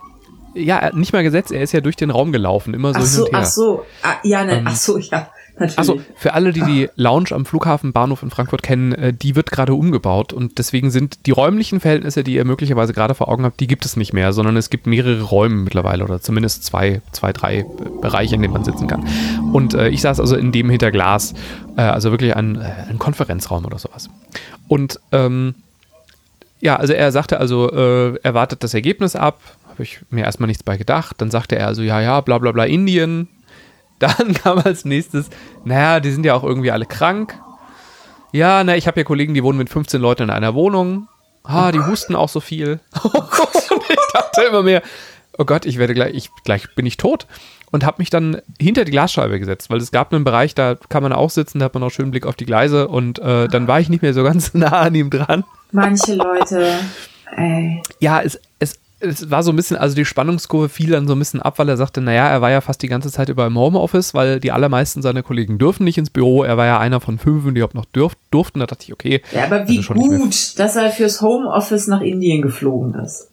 Ja, 0.56 0.90
nicht 0.96 1.14
mal 1.14 1.22
gesetzt, 1.22 1.52
er 1.52 1.62
ist 1.62 1.74
ja 1.74 1.82
durch 1.82 1.96
den 1.96 2.10
Raum 2.10 2.32
gelaufen, 2.32 2.74
immer 2.74 2.94
so 2.94 3.00
ach 3.00 3.06
so, 3.06 3.16
hin 3.18 3.26
und 3.26 3.34
her. 3.34 3.40
Ach 3.40 3.46
so, 3.46 3.86
ah, 4.02 4.16
ja, 4.24 4.44
ne, 4.44 4.58
ähm, 4.58 4.66
ach 4.68 4.76
so, 4.76 4.98
ja. 4.98 5.30
Also 5.76 6.02
für 6.16 6.34
alle, 6.34 6.54
die 6.54 6.62
die 6.62 6.90
Lounge 6.96 7.32
am 7.32 7.46
Flughafenbahnhof 7.46 8.24
in 8.24 8.30
Frankfurt 8.30 8.64
kennen, 8.64 8.94
äh, 8.94 9.14
die 9.14 9.36
wird 9.36 9.52
gerade 9.52 9.74
umgebaut 9.74 10.34
und 10.34 10.58
deswegen 10.58 10.92
sind 10.92 11.26
die 11.26 11.32
räumlichen 11.32 11.80
Verhältnisse, 11.80 12.24
die 12.24 12.36
ihr 12.36 12.46
möglicherweise 12.46 12.94
gerade 12.94 13.16
vor 13.16 13.30
Augen 13.30 13.44
habt, 13.44 13.60
die 13.60 13.68
gibt 13.68 13.86
es 13.86 13.98
nicht 13.98 14.14
mehr, 14.14 14.34
sondern 14.34 14.58
es 14.58 14.70
gibt 14.70 14.88
mehrere 14.88 15.22
Räume 15.22 15.56
mittlerweile 15.56 16.04
oder 16.04 16.22
zumindest 16.22 16.64
zwei, 16.64 17.02
zwei, 17.12 17.34
drei 17.34 17.66
Bereiche, 18.02 18.36
in 18.36 18.42
denen 18.42 18.54
man 18.54 18.64
sitzen 18.64 18.88
kann. 18.88 19.06
Und 19.54 19.74
äh, 19.74 19.90
ich 19.90 20.02
saß 20.02 20.20
also 20.20 20.36
in 20.36 20.52
dem 20.52 20.70
hinter 20.70 20.92
Glas, 20.92 21.34
äh, 21.78 21.82
also 21.82 22.12
wirklich 22.12 22.36
ein, 22.36 22.56
äh, 22.56 22.72
ein 22.90 23.00
Konferenzraum 23.00 23.66
oder 23.66 23.80
sowas. 23.80 24.10
Und 24.68 25.00
ähm, 25.12 25.56
ja, 26.62 26.76
also 26.76 26.94
er 26.94 27.12
sagte 27.12 27.40
also, 27.40 27.72
äh, 27.72 28.20
er 28.22 28.34
wartet 28.34 28.64
das 28.64 28.74
Ergebnis 28.74 29.16
ab. 29.16 29.40
Habe 29.68 29.84
ich 29.84 30.00
mir 30.10 30.26
erstmal 30.26 30.48
nichts 30.48 30.64
bei 30.64 30.78
gedacht. 30.78 31.16
Dann 31.20 31.32
sagte 31.32 31.58
er 31.58 31.68
also, 31.68 31.82
ja, 31.82 32.02
ja, 32.02 32.22
bla 32.22 32.38
bla 32.38 32.52
bla, 32.52 32.66
Indien. 32.66 33.30
Dann 34.00 34.34
kam 34.44 34.60
als 34.60 34.86
nächstes, 34.86 35.30
naja, 35.64 36.00
die 36.00 36.12
sind 36.12 36.26
ja 36.26 36.34
auch 36.34 36.44
irgendwie 36.44 36.72
alle 36.72 36.86
krank. 36.86 37.38
Ja, 38.32 38.64
na, 38.64 38.76
ich 38.76 38.88
habe 38.88 39.00
ja 39.00 39.04
Kollegen, 39.04 39.34
die 39.34 39.44
wohnen 39.44 39.58
mit 39.58 39.70
15 39.70 40.02
Leuten 40.02 40.24
in 40.24 40.30
einer 40.30 40.54
Wohnung. 40.54 41.08
Ah, 41.44 41.72
die 41.72 41.80
husten 41.80 42.16
auch 42.16 42.30
so 42.30 42.40
viel. 42.40 42.80
und 43.04 43.84
ich 43.90 44.14
dachte 44.14 44.42
immer 44.44 44.64
mehr, 44.64 44.82
oh 45.38 45.46
Gott, 45.46 45.66
ich 45.66 45.78
werde 45.78 45.94
gleich, 45.94 46.14
ich, 46.14 46.30
gleich 46.44 46.76
bin 46.76 46.86
ich 46.86 46.98
tot. 46.98 47.26
Und 47.72 47.86
habe 47.86 47.98
mich 48.00 48.10
dann 48.10 48.42
hinter 48.60 48.84
die 48.84 48.92
Glasscheibe 48.92 49.40
gesetzt, 49.40 49.70
weil 49.70 49.78
es 49.78 49.92
gab 49.92 50.12
einen 50.12 50.24
Bereich, 50.24 50.56
da 50.56 50.76
kann 50.90 51.04
man 51.04 51.14
auch 51.14 51.30
sitzen, 51.30 51.60
da 51.60 51.66
hat 51.66 51.76
man 51.76 51.84
auch 51.84 51.92
schönen 51.92 52.10
Blick 52.10 52.26
auf 52.26 52.36
die 52.36 52.48
Gleise 52.48 52.88
und 52.88 53.20
äh, 53.20 53.48
dann 53.48 53.68
war 53.68 53.80
ich 53.80 53.90
nicht 53.90 54.02
mehr 54.02 54.16
so 54.16 54.24
ganz 54.24 54.56
nah 54.56 54.80
an 54.80 54.96
ihm 54.96 55.12
dran. 55.12 55.44
Manche 55.72 56.16
Leute, 56.16 56.80
ey. 57.36 57.84
Ja, 58.00 58.22
es, 58.22 58.40
es, 58.58 58.80
es 59.00 59.30
war 59.32 59.44
so 59.44 59.52
ein 59.52 59.56
bisschen, 59.56 59.78
also 59.78 59.96
die 59.96 60.06
Spannungskurve 60.06 60.70
fiel 60.70 60.92
dann 60.92 61.08
so 61.08 61.14
ein 61.14 61.20
bisschen 61.20 61.42
ab, 61.42 61.58
weil 61.60 61.70
er 61.70 61.78
sagte, 61.78 62.02
naja, 62.02 62.28
er 62.28 62.42
war 62.42 62.52
ja 62.52 62.62
fast 62.62 62.82
die 62.82 62.88
ganze 62.88 63.12
Zeit 63.12 63.30
über 63.30 63.46
im 63.48 63.58
Homeoffice, 63.58 64.14
weil 64.14 64.40
die 64.40 64.52
allermeisten 64.52 65.02
seiner 65.02 65.24
Kollegen 65.24 65.58
dürfen 65.58 65.84
nicht 65.86 65.98
ins 65.98 66.10
Büro. 66.10 66.44
Er 66.44 66.58
war 66.58 66.66
ja 66.66 66.80
einer 66.80 67.00
von 67.00 67.18
fünf, 67.18 67.44
die 67.46 67.50
überhaupt 67.52 67.76
noch 67.76 67.86
dürf, 67.86 68.14
durften. 68.32 68.60
Da 68.60 68.66
dachte 68.66 68.84
ich, 68.84 68.94
okay. 68.94 69.22
Ja, 69.34 69.44
aber 69.46 69.68
wie 69.68 69.78
also 69.78 69.94
nicht 69.94 70.10
mehr- 70.10 70.20
gut, 70.20 70.60
dass 70.60 70.76
er 70.76 70.90
fürs 70.92 71.22
Homeoffice 71.22 71.88
nach 71.88 72.02
Indien 72.02 72.42
geflogen 72.42 72.94
ist. 72.96 73.29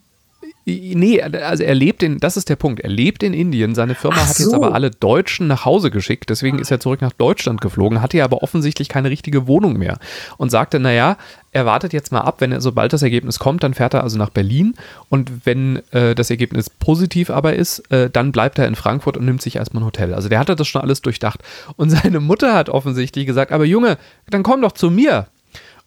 Nee, 0.68 1.22
also 1.22 1.62
er 1.62 1.76
lebt 1.76 2.02
in, 2.02 2.18
das 2.18 2.36
ist 2.36 2.48
der 2.48 2.56
Punkt, 2.56 2.80
er 2.80 2.90
lebt 2.90 3.22
in 3.22 3.32
Indien. 3.34 3.76
Seine 3.76 3.94
Firma 3.94 4.16
Ach 4.18 4.28
hat 4.28 4.38
jetzt 4.40 4.50
so. 4.50 4.56
aber 4.56 4.74
alle 4.74 4.90
Deutschen 4.90 5.46
nach 5.46 5.64
Hause 5.64 5.92
geschickt, 5.92 6.28
deswegen 6.28 6.58
ist 6.58 6.72
er 6.72 6.80
zurück 6.80 7.00
nach 7.02 7.12
Deutschland 7.12 7.60
geflogen, 7.60 8.02
hatte 8.02 8.16
ja 8.16 8.24
aber 8.24 8.42
offensichtlich 8.42 8.88
keine 8.88 9.08
richtige 9.08 9.46
Wohnung 9.46 9.74
mehr 9.74 10.00
und 10.38 10.50
sagte, 10.50 10.80
naja, 10.80 11.18
er 11.52 11.66
wartet 11.66 11.92
jetzt 11.92 12.10
mal 12.10 12.22
ab, 12.22 12.40
wenn 12.40 12.50
er, 12.50 12.60
sobald 12.60 12.92
das 12.92 13.02
Ergebnis 13.02 13.38
kommt, 13.38 13.62
dann 13.62 13.74
fährt 13.74 13.94
er 13.94 14.02
also 14.02 14.18
nach 14.18 14.30
Berlin 14.30 14.74
und 15.08 15.46
wenn 15.46 15.82
äh, 15.92 16.16
das 16.16 16.30
Ergebnis 16.30 16.68
positiv 16.68 17.30
aber 17.30 17.54
ist, 17.54 17.88
äh, 17.92 18.10
dann 18.10 18.32
bleibt 18.32 18.58
er 18.58 18.66
in 18.66 18.74
Frankfurt 18.74 19.16
und 19.16 19.24
nimmt 19.24 19.42
sich 19.42 19.54
erstmal 19.54 19.84
ein 19.84 19.86
Hotel. 19.86 20.14
Also 20.14 20.28
der 20.28 20.40
hatte 20.40 20.56
das 20.56 20.66
schon 20.66 20.82
alles 20.82 21.00
durchdacht. 21.00 21.42
Und 21.76 21.90
seine 21.90 22.18
Mutter 22.18 22.54
hat 22.54 22.70
offensichtlich 22.70 23.24
gesagt, 23.24 23.52
aber 23.52 23.64
Junge, 23.64 23.98
dann 24.28 24.42
komm 24.42 24.62
doch 24.62 24.72
zu 24.72 24.90
mir. 24.90 25.28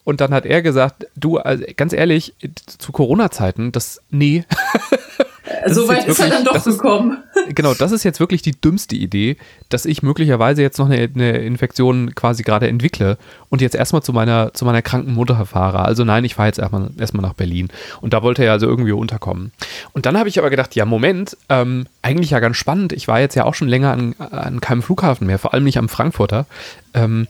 Und 0.10 0.22
dann 0.22 0.34
hat 0.34 0.48
er 0.48 0.64
gesagt, 0.64 1.06
du, 1.16 1.38
also 1.38 1.64
ganz 1.78 1.94
ehrlich, 1.94 2.34
zu 2.80 2.92
Corona-Zeiten, 2.92 3.72
das, 3.72 4.02
nee, 4.10 4.44
so 5.68 5.88
weit 5.88 6.08
ist 6.08 6.20
er 6.20 6.30
dann 6.30 6.44
doch 6.44 6.54
das 6.54 6.66
ist- 6.66 6.80
gekommen. 6.80 7.18
genau, 7.50 7.76
das 7.76 7.92
ist 7.92 8.04
jetzt 8.04 8.20
wirklich 8.20 8.42
die 8.42 8.60
dümmste 8.60 8.96
Idee, 8.96 9.38
dass 9.70 9.86
ich 9.86 10.02
möglicherweise 10.02 10.64
jetzt 10.64 10.80
noch 10.80 10.90
eine, 10.90 11.08
eine 11.14 11.38
Infektion 11.38 12.16
quasi 12.16 12.42
gerade 12.42 12.68
entwickle 12.68 13.20
und 13.50 13.62
jetzt 13.62 13.76
erstmal 13.76 14.02
zu 14.02 14.12
meiner, 14.14 14.52
zu 14.56 14.66
meiner 14.66 14.82
kranken 14.82 15.14
Mutter 15.14 15.46
fahre. 15.46 15.80
Also 15.86 16.04
nein, 16.04 16.26
ich 16.26 16.34
fahre 16.34 16.48
jetzt 16.48 16.58
erstmal, 16.58 16.90
erstmal 16.98 17.22
nach 17.22 17.34
Berlin. 17.34 17.68
Und 18.02 18.14
da 18.14 18.24
wollte 18.24 18.44
er 18.44 18.54
also 18.54 18.66
irgendwie 18.66 18.94
unterkommen. 18.94 19.52
Und 19.94 20.08
dann 20.08 20.18
habe 20.18 20.28
ich 20.28 20.40
aber 20.40 20.50
gedacht, 20.50 20.74
ja, 20.74 20.86
Moment, 20.86 21.38
ähm, 21.50 21.86
eigentlich 22.02 22.32
ja 22.32 22.40
ganz 22.40 22.58
spannend. 22.58 22.94
Ich 22.94 23.08
war 23.08 23.20
jetzt 23.20 23.36
ja 23.36 23.46
auch 23.46 23.54
schon 23.54 23.68
länger 23.68 23.92
an, 23.92 24.16
an 24.18 24.60
keinem 24.60 24.82
Flughafen 24.82 25.28
mehr, 25.28 25.38
vor 25.38 25.54
allem 25.54 25.66
nicht 25.66 25.78
am 25.78 25.88
Frankfurter. 25.88 26.48
Ähm, 26.96 27.28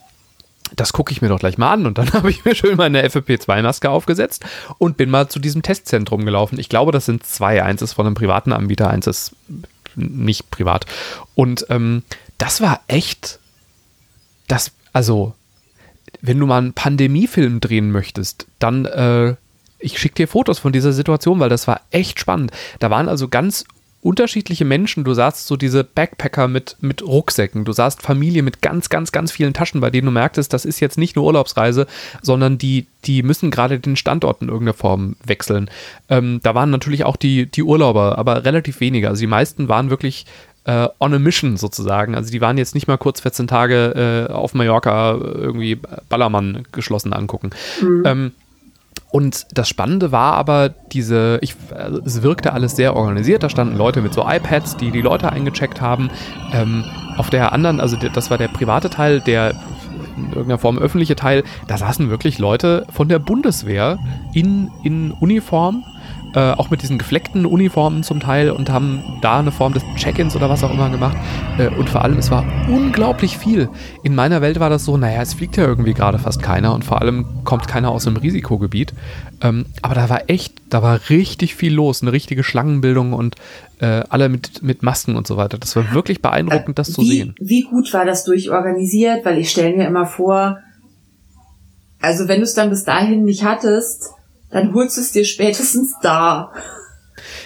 das 0.75 0.93
gucke 0.93 1.11
ich 1.11 1.21
mir 1.21 1.29
doch 1.29 1.39
gleich 1.39 1.57
mal 1.57 1.71
an. 1.71 1.85
Und 1.85 1.97
dann 1.97 2.11
habe 2.13 2.29
ich 2.29 2.45
mir 2.45 2.55
schön 2.55 2.77
meine 2.77 3.05
FFP2-Maske 3.07 3.89
aufgesetzt 3.89 4.45
und 4.77 4.97
bin 4.97 5.09
mal 5.09 5.29
zu 5.29 5.39
diesem 5.39 5.61
Testzentrum 5.61 6.25
gelaufen. 6.25 6.59
Ich 6.59 6.69
glaube, 6.69 6.91
das 6.91 7.05
sind 7.05 7.25
zwei. 7.25 7.63
Eins 7.63 7.81
ist 7.81 7.93
von 7.93 8.05
einem 8.05 8.15
privaten 8.15 8.53
Anbieter, 8.53 8.89
eins 8.89 9.07
ist 9.07 9.35
nicht 9.95 10.51
privat. 10.51 10.85
Und 11.35 11.65
ähm, 11.69 12.03
das 12.37 12.61
war 12.61 12.81
echt, 12.87 13.39
das, 14.47 14.71
also, 14.93 15.33
wenn 16.21 16.39
du 16.39 16.45
mal 16.45 16.59
einen 16.59 16.73
Pandemiefilm 16.73 17.59
drehen 17.59 17.91
möchtest, 17.91 18.47
dann, 18.59 18.85
äh, 18.85 19.35
ich 19.79 19.97
schicke 19.97 20.15
dir 20.15 20.27
Fotos 20.27 20.59
von 20.59 20.73
dieser 20.73 20.91
Situation, 20.91 21.39
weil 21.39 21.49
das 21.49 21.67
war 21.67 21.81
echt 21.91 22.19
spannend. 22.19 22.51
Da 22.79 22.89
waren 22.89 23.07
also 23.07 23.27
ganz 23.27 23.65
unterschiedliche 24.01 24.65
Menschen. 24.65 25.03
Du 25.03 25.13
sahst 25.13 25.47
so 25.47 25.57
diese 25.57 25.83
Backpacker 25.83 26.47
mit, 26.47 26.77
mit 26.79 27.01
Rucksäcken. 27.01 27.65
Du 27.65 27.73
sahst 27.73 28.01
Familie 28.01 28.43
mit 28.43 28.61
ganz, 28.61 28.89
ganz, 28.89 29.11
ganz 29.11 29.31
vielen 29.31 29.53
Taschen, 29.53 29.81
bei 29.81 29.89
denen 29.89 30.05
du 30.05 30.11
merktest, 30.11 30.53
das 30.53 30.65
ist 30.65 30.79
jetzt 30.79 30.97
nicht 30.97 31.15
nur 31.15 31.25
Urlaubsreise, 31.25 31.85
sondern 32.21 32.57
die, 32.57 32.87
die 33.05 33.23
müssen 33.23 33.51
gerade 33.51 33.79
den 33.79 33.95
Standort 33.95 34.41
in 34.41 34.47
irgendeiner 34.47 34.73
Form 34.73 35.15
wechseln. 35.25 35.69
Ähm, 36.09 36.39
da 36.43 36.55
waren 36.55 36.69
natürlich 36.69 37.03
auch 37.03 37.17
die, 37.17 37.45
die 37.45 37.63
Urlauber, 37.63 38.17
aber 38.17 38.45
relativ 38.45 38.79
wenige. 38.79 39.09
Also 39.09 39.19
die 39.19 39.27
meisten 39.27 39.67
waren 39.67 39.89
wirklich 39.89 40.25
äh, 40.63 40.87
on 40.99 41.13
a 41.13 41.19
mission 41.19 41.57
sozusagen. 41.57 42.15
Also 42.15 42.31
die 42.31 42.41
waren 42.41 42.57
jetzt 42.57 42.75
nicht 42.75 42.87
mal 42.87 42.97
kurz 42.97 43.19
14 43.21 43.47
Tage 43.47 44.27
äh, 44.29 44.31
auf 44.31 44.53
Mallorca 44.53 45.13
irgendwie 45.13 45.77
Ballermann 46.09 46.63
geschlossen 46.71 47.11
angucken. 47.11 47.49
Ähm, 48.05 48.31
und 49.11 49.47
das 49.57 49.67
Spannende 49.67 50.11
war 50.11 50.33
aber 50.33 50.69
diese, 50.69 51.39
ich, 51.41 51.55
also 51.73 51.99
es 52.05 52.21
wirkte 52.21 52.53
alles 52.53 52.75
sehr 52.75 52.95
organisiert. 52.95 53.41
Da 53.41 53.49
standen 53.49 53.75
Leute 53.75 54.01
mit 54.01 54.13
so 54.13 54.21
iPads, 54.27 54.77
die 54.77 54.91
die 54.91 55.01
Leute 55.01 55.31
eingecheckt 55.31 55.81
haben. 55.81 56.11
Ähm, 56.53 56.85
auf 57.17 57.31
der 57.31 57.51
anderen, 57.51 57.79
also 57.79 57.97
das 57.97 58.29
war 58.29 58.37
der 58.37 58.49
private 58.49 58.89
Teil, 58.89 59.19
der 59.19 59.55
in 60.25 60.29
irgendeiner 60.29 60.59
Form 60.59 60.77
öffentliche 60.77 61.15
Teil, 61.15 61.43
da 61.67 61.77
saßen 61.77 62.09
wirklich 62.09 62.39
Leute 62.39 62.85
von 62.91 63.09
der 63.09 63.19
Bundeswehr 63.19 63.97
in, 64.33 64.69
in 64.83 65.11
Uniform, 65.11 65.83
äh, 66.35 66.51
auch 66.51 66.69
mit 66.69 66.81
diesen 66.81 66.97
gefleckten 66.97 67.45
Uniformen 67.45 68.03
zum 68.03 68.19
Teil 68.19 68.51
und 68.51 68.69
haben 68.69 69.01
da 69.21 69.39
eine 69.39 69.51
Form 69.51 69.73
des 69.73 69.83
Check-ins 69.95 70.35
oder 70.35 70.49
was 70.49 70.63
auch 70.63 70.71
immer 70.71 70.89
gemacht. 70.89 71.17
Äh, 71.57 71.69
und 71.69 71.89
vor 71.89 72.03
allem, 72.03 72.17
es 72.17 72.29
war 72.29 72.45
unglaublich 72.67 73.37
viel. 73.37 73.69
In 74.03 74.15
meiner 74.15 74.41
Welt 74.41 74.59
war 74.59 74.69
das 74.69 74.85
so, 74.85 74.97
naja, 74.97 75.21
es 75.21 75.33
fliegt 75.33 75.57
ja 75.57 75.65
irgendwie 75.65 75.93
gerade 75.93 76.19
fast 76.19 76.43
keiner 76.43 76.73
und 76.73 76.85
vor 76.85 77.01
allem 77.01 77.43
kommt 77.45 77.67
keiner 77.67 77.89
aus 77.89 78.05
einem 78.05 78.17
Risikogebiet. 78.17 78.93
Ähm, 79.41 79.65
aber 79.81 79.95
da 79.95 80.09
war 80.09 80.29
echt, 80.29 80.53
da 80.69 80.83
war 80.83 80.99
richtig 81.09 81.55
viel 81.55 81.73
los, 81.73 82.01
eine 82.01 82.11
richtige 82.11 82.43
Schlangenbildung 82.43 83.13
und 83.13 83.35
äh, 83.79 84.03
alle 84.09 84.29
mit, 84.29 84.61
mit 84.61 84.83
Masken 84.83 85.15
und 85.15 85.27
so 85.27 85.37
weiter. 85.37 85.57
Das 85.57 85.75
war 85.75 85.93
wirklich 85.93 86.21
beeindruckend, 86.21 86.77
das 86.77 86.91
zu 86.91 87.01
wie, 87.01 87.09
sehen. 87.09 87.35
Wie 87.39 87.63
gut 87.63 87.93
war 87.93 88.05
das 88.05 88.23
durchorganisiert? 88.25 89.25
Weil 89.25 89.37
ich 89.37 89.49
stelle 89.49 89.75
mir 89.75 89.87
immer 89.87 90.05
vor, 90.05 90.59
also 92.01 92.27
wenn 92.27 92.37
du 92.37 92.43
es 92.43 92.53
dann 92.53 92.69
bis 92.69 92.83
dahin 92.83 93.25
nicht 93.25 93.43
hattest, 93.43 94.11
dann 94.51 94.73
holst 94.73 94.97
du 94.97 95.01
es 95.01 95.11
dir 95.11 95.25
spätestens 95.25 95.95
da. 96.01 96.51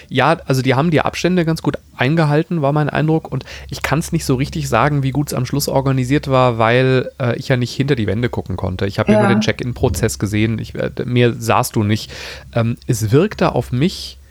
Ja, 0.08 0.38
also 0.46 0.62
die 0.62 0.74
haben 0.74 0.90
die 0.90 1.00
Abstände 1.00 1.44
ganz 1.44 1.60
gut 1.62 1.76
eingehalten, 1.96 2.62
war 2.62 2.72
mein 2.72 2.88
Eindruck. 2.88 3.30
Und 3.30 3.44
ich 3.68 3.82
kann 3.82 3.98
es 3.98 4.12
nicht 4.12 4.24
so 4.24 4.34
richtig 4.36 4.68
sagen, 4.68 5.02
wie 5.02 5.10
gut 5.10 5.28
es 5.28 5.34
am 5.34 5.46
Schluss 5.46 5.68
organisiert 5.68 6.28
war, 6.28 6.58
weil 6.58 7.10
äh, 7.20 7.36
ich 7.36 7.48
ja 7.48 7.56
nicht 7.56 7.74
hinter 7.74 7.96
die 7.96 8.06
Wände 8.06 8.28
gucken 8.28 8.56
konnte. 8.56 8.86
Ich 8.86 8.98
habe 8.98 9.12
ja 9.12 9.20
nur 9.20 9.28
den 9.28 9.40
Check-in-Prozess 9.40 10.18
gesehen. 10.18 10.58
Ich, 10.58 10.74
äh, 10.74 10.90
mir 11.04 11.34
sahst 11.34 11.76
du 11.76 11.82
nicht. 11.82 12.12
Ähm, 12.54 12.76
es 12.86 13.10
wirkte 13.10 13.54
auf 13.54 13.72
mich 13.72 14.18
äh, 14.18 14.23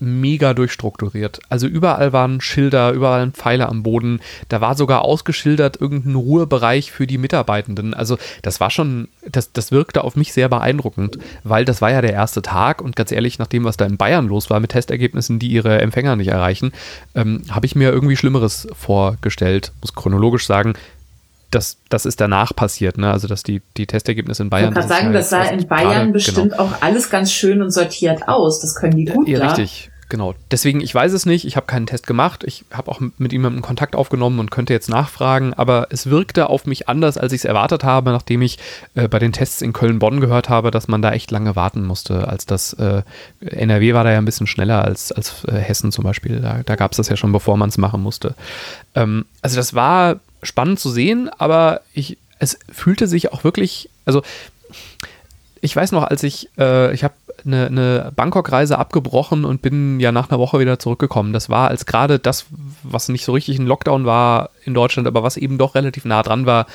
mega 0.00 0.54
durchstrukturiert. 0.54 1.40
Also 1.48 1.66
überall 1.66 2.12
waren 2.12 2.40
Schilder, 2.40 2.92
überall 2.92 3.20
waren 3.20 3.32
Pfeile 3.32 3.68
am 3.68 3.82
Boden. 3.82 4.20
Da 4.48 4.60
war 4.60 4.74
sogar 4.74 5.02
ausgeschildert 5.02 5.80
irgendein 5.80 6.14
Ruhebereich 6.14 6.92
für 6.92 7.06
die 7.06 7.18
Mitarbeitenden. 7.18 7.94
Also 7.94 8.18
das 8.42 8.60
war 8.60 8.70
schon, 8.70 9.08
das, 9.28 9.52
das 9.52 9.72
wirkte 9.72 10.04
auf 10.04 10.16
mich 10.16 10.32
sehr 10.32 10.48
beeindruckend, 10.48 11.18
weil 11.44 11.64
das 11.64 11.80
war 11.80 11.90
ja 11.90 12.00
der 12.00 12.12
erste 12.12 12.42
Tag 12.42 12.80
und 12.82 12.96
ganz 12.96 13.12
ehrlich, 13.12 13.38
nach 13.38 13.46
dem, 13.46 13.64
was 13.64 13.76
da 13.76 13.84
in 13.84 13.96
Bayern 13.96 14.28
los 14.28 14.50
war 14.50 14.60
mit 14.60 14.70
Testergebnissen, 14.70 15.38
die 15.38 15.48
ihre 15.48 15.80
Empfänger 15.80 16.16
nicht 16.16 16.28
erreichen, 16.28 16.72
ähm, 17.14 17.42
habe 17.50 17.66
ich 17.66 17.74
mir 17.74 17.90
irgendwie 17.90 18.16
Schlimmeres 18.16 18.68
vorgestellt. 18.74 19.72
Muss 19.80 19.94
chronologisch 19.94 20.46
sagen, 20.46 20.74
das, 21.54 21.78
das 21.88 22.06
ist 22.06 22.20
danach 22.20 22.56
passiert, 22.56 22.98
ne? 22.98 23.12
Also 23.12 23.28
dass 23.28 23.42
die, 23.44 23.62
die 23.76 23.86
Testergebnisse 23.86 24.42
in 24.42 24.46
Ich 24.48 24.50
Bayern. 24.50 24.74
wollte 24.74 24.88
gerade 24.88 24.92
ist 24.94 24.98
sagen, 25.00 25.06
ja 25.12 25.18
das 25.20 25.30
sah 25.30 25.42
in 25.44 25.68
Bayern 25.68 25.92
gerade- 25.92 26.12
bestimmt 26.12 26.50
genau. 26.52 26.62
auch 26.64 26.72
alles 26.82 27.10
ganz 27.10 27.30
schön 27.32 27.62
und 27.62 27.70
sortiert 27.70 28.26
aus. 28.26 28.60
Das 28.60 28.74
können 28.74 28.96
die 28.96 29.04
gut 29.04 29.28
Ja, 29.28 29.38
da. 29.38 29.46
richtig, 29.52 29.90
genau. 30.12 30.34
Deswegen, 30.50 30.82
ich 30.82 30.94
weiß 30.94 31.12
es 31.14 31.24
nicht, 31.24 31.46
ich 31.46 31.56
habe 31.56 31.64
keinen 31.64 31.86
Test 31.86 32.06
gemacht, 32.06 32.44
ich 32.44 32.66
habe 32.70 32.90
auch 32.90 33.00
mit 33.16 33.32
ihm 33.32 33.62
Kontakt 33.62 33.96
aufgenommen 33.96 34.40
und 34.40 34.50
könnte 34.50 34.74
jetzt 34.74 34.90
nachfragen, 34.90 35.54
aber 35.54 35.86
es 35.88 36.10
wirkte 36.10 36.50
auf 36.50 36.66
mich 36.66 36.86
anders, 36.86 37.16
als 37.16 37.32
ich 37.32 37.40
es 37.40 37.44
erwartet 37.46 37.82
habe, 37.82 38.10
nachdem 38.10 38.42
ich 38.42 38.58
äh, 38.94 39.08
bei 39.08 39.18
den 39.18 39.32
Tests 39.32 39.62
in 39.62 39.72
Köln-Bonn 39.72 40.20
gehört 40.20 40.50
habe, 40.50 40.70
dass 40.70 40.86
man 40.86 41.00
da 41.00 41.12
echt 41.12 41.30
lange 41.30 41.56
warten 41.56 41.82
musste, 41.86 42.28
als 42.28 42.44
das 42.44 42.74
äh, 42.74 43.02
NRW 43.40 43.94
war 43.94 44.04
da 44.04 44.12
ja 44.12 44.18
ein 44.18 44.26
bisschen 44.26 44.46
schneller 44.46 44.84
als, 44.84 45.12
als 45.12 45.44
äh, 45.44 45.52
Hessen 45.52 45.92
zum 45.92 46.04
Beispiel. 46.04 46.40
Da, 46.40 46.60
da 46.62 46.76
gab 46.76 46.92
es 46.92 46.98
das 46.98 47.08
ja 47.08 47.16
schon, 47.16 47.32
bevor 47.32 47.56
man 47.56 47.70
es 47.70 47.78
machen 47.78 48.02
musste. 48.02 48.34
Ähm, 48.94 49.24
also 49.40 49.56
das 49.56 49.72
war 49.72 50.20
spannend 50.42 50.78
zu 50.78 50.90
sehen, 50.90 51.30
aber 51.38 51.80
ich, 51.94 52.18
es 52.38 52.58
fühlte 52.70 53.06
sich 53.06 53.32
auch 53.32 53.44
wirklich, 53.44 53.88
also 54.04 54.22
ich 55.62 55.74
weiß 55.74 55.92
noch, 55.92 56.02
als 56.02 56.22
ich, 56.22 56.50
äh, 56.58 56.92
ich 56.92 57.02
habe 57.02 57.14
eine, 57.44 57.66
eine 57.66 58.12
Bangkok-Reise 58.14 58.78
abgebrochen 58.78 59.44
und 59.44 59.62
bin 59.62 60.00
ja 60.00 60.12
nach 60.12 60.30
einer 60.30 60.38
Woche 60.38 60.58
wieder 60.58 60.78
zurückgekommen. 60.78 61.32
Das 61.32 61.48
war 61.48 61.68
als 61.68 61.86
gerade 61.86 62.18
das, 62.18 62.46
was 62.82 63.08
nicht 63.08 63.24
so 63.24 63.32
richtig 63.32 63.58
ein 63.58 63.66
Lockdown 63.66 64.04
war 64.04 64.50
in 64.64 64.74
Deutschland, 64.74 65.06
aber 65.08 65.22
was 65.22 65.36
eben 65.36 65.58
doch 65.58 65.74
relativ 65.74 66.04
nah 66.04 66.22
dran 66.22 66.46
war, 66.46 66.66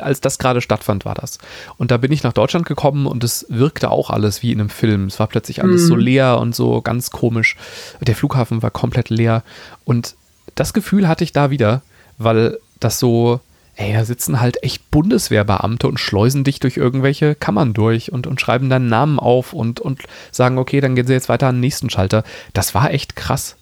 als 0.00 0.20
das 0.20 0.38
gerade 0.38 0.60
stattfand, 0.60 1.04
war 1.04 1.14
das. 1.14 1.38
Und 1.76 1.90
da 1.90 1.96
bin 1.96 2.12
ich 2.12 2.22
nach 2.22 2.32
Deutschland 2.32 2.66
gekommen 2.66 3.06
und 3.06 3.24
es 3.24 3.46
wirkte 3.48 3.90
auch 3.90 4.10
alles 4.10 4.42
wie 4.42 4.52
in 4.52 4.60
einem 4.60 4.70
Film. 4.70 5.06
Es 5.06 5.18
war 5.18 5.26
plötzlich 5.26 5.62
alles 5.62 5.86
so 5.86 5.96
leer 5.96 6.38
und 6.38 6.54
so 6.54 6.80
ganz 6.82 7.10
komisch. 7.10 7.56
Der 8.00 8.16
Flughafen 8.16 8.62
war 8.62 8.70
komplett 8.70 9.10
leer 9.10 9.42
und 9.84 10.16
das 10.54 10.72
Gefühl 10.72 11.08
hatte 11.08 11.24
ich 11.24 11.32
da 11.32 11.50
wieder, 11.50 11.82
weil 12.18 12.58
das 12.80 12.98
so, 12.98 13.40
ey, 13.76 13.92
da 13.92 14.04
sitzen 14.04 14.40
halt 14.40 14.62
echt 14.62 14.90
Bundeswehrbeamte 14.90 15.86
und 15.86 16.00
schleusen 16.00 16.44
dich 16.44 16.60
durch 16.60 16.76
irgendwelche 16.76 17.34
Kammern 17.34 17.74
durch 17.74 18.10
und, 18.10 18.26
und 18.26 18.40
schreiben 18.40 18.70
deinen 18.70 18.88
Namen 18.88 19.18
auf 19.18 19.52
und, 19.52 19.80
und 19.80 20.00
sagen, 20.32 20.58
okay, 20.58 20.80
dann 20.80 20.94
gehen 20.94 21.06
sie 21.06 21.12
jetzt 21.12 21.28
weiter 21.28 21.48
an 21.48 21.56
den 21.56 21.60
nächsten 21.60 21.90
Schalter. 21.90 22.24
Das 22.54 22.74
war 22.74 22.90
echt 22.90 23.16
krass. 23.16 23.56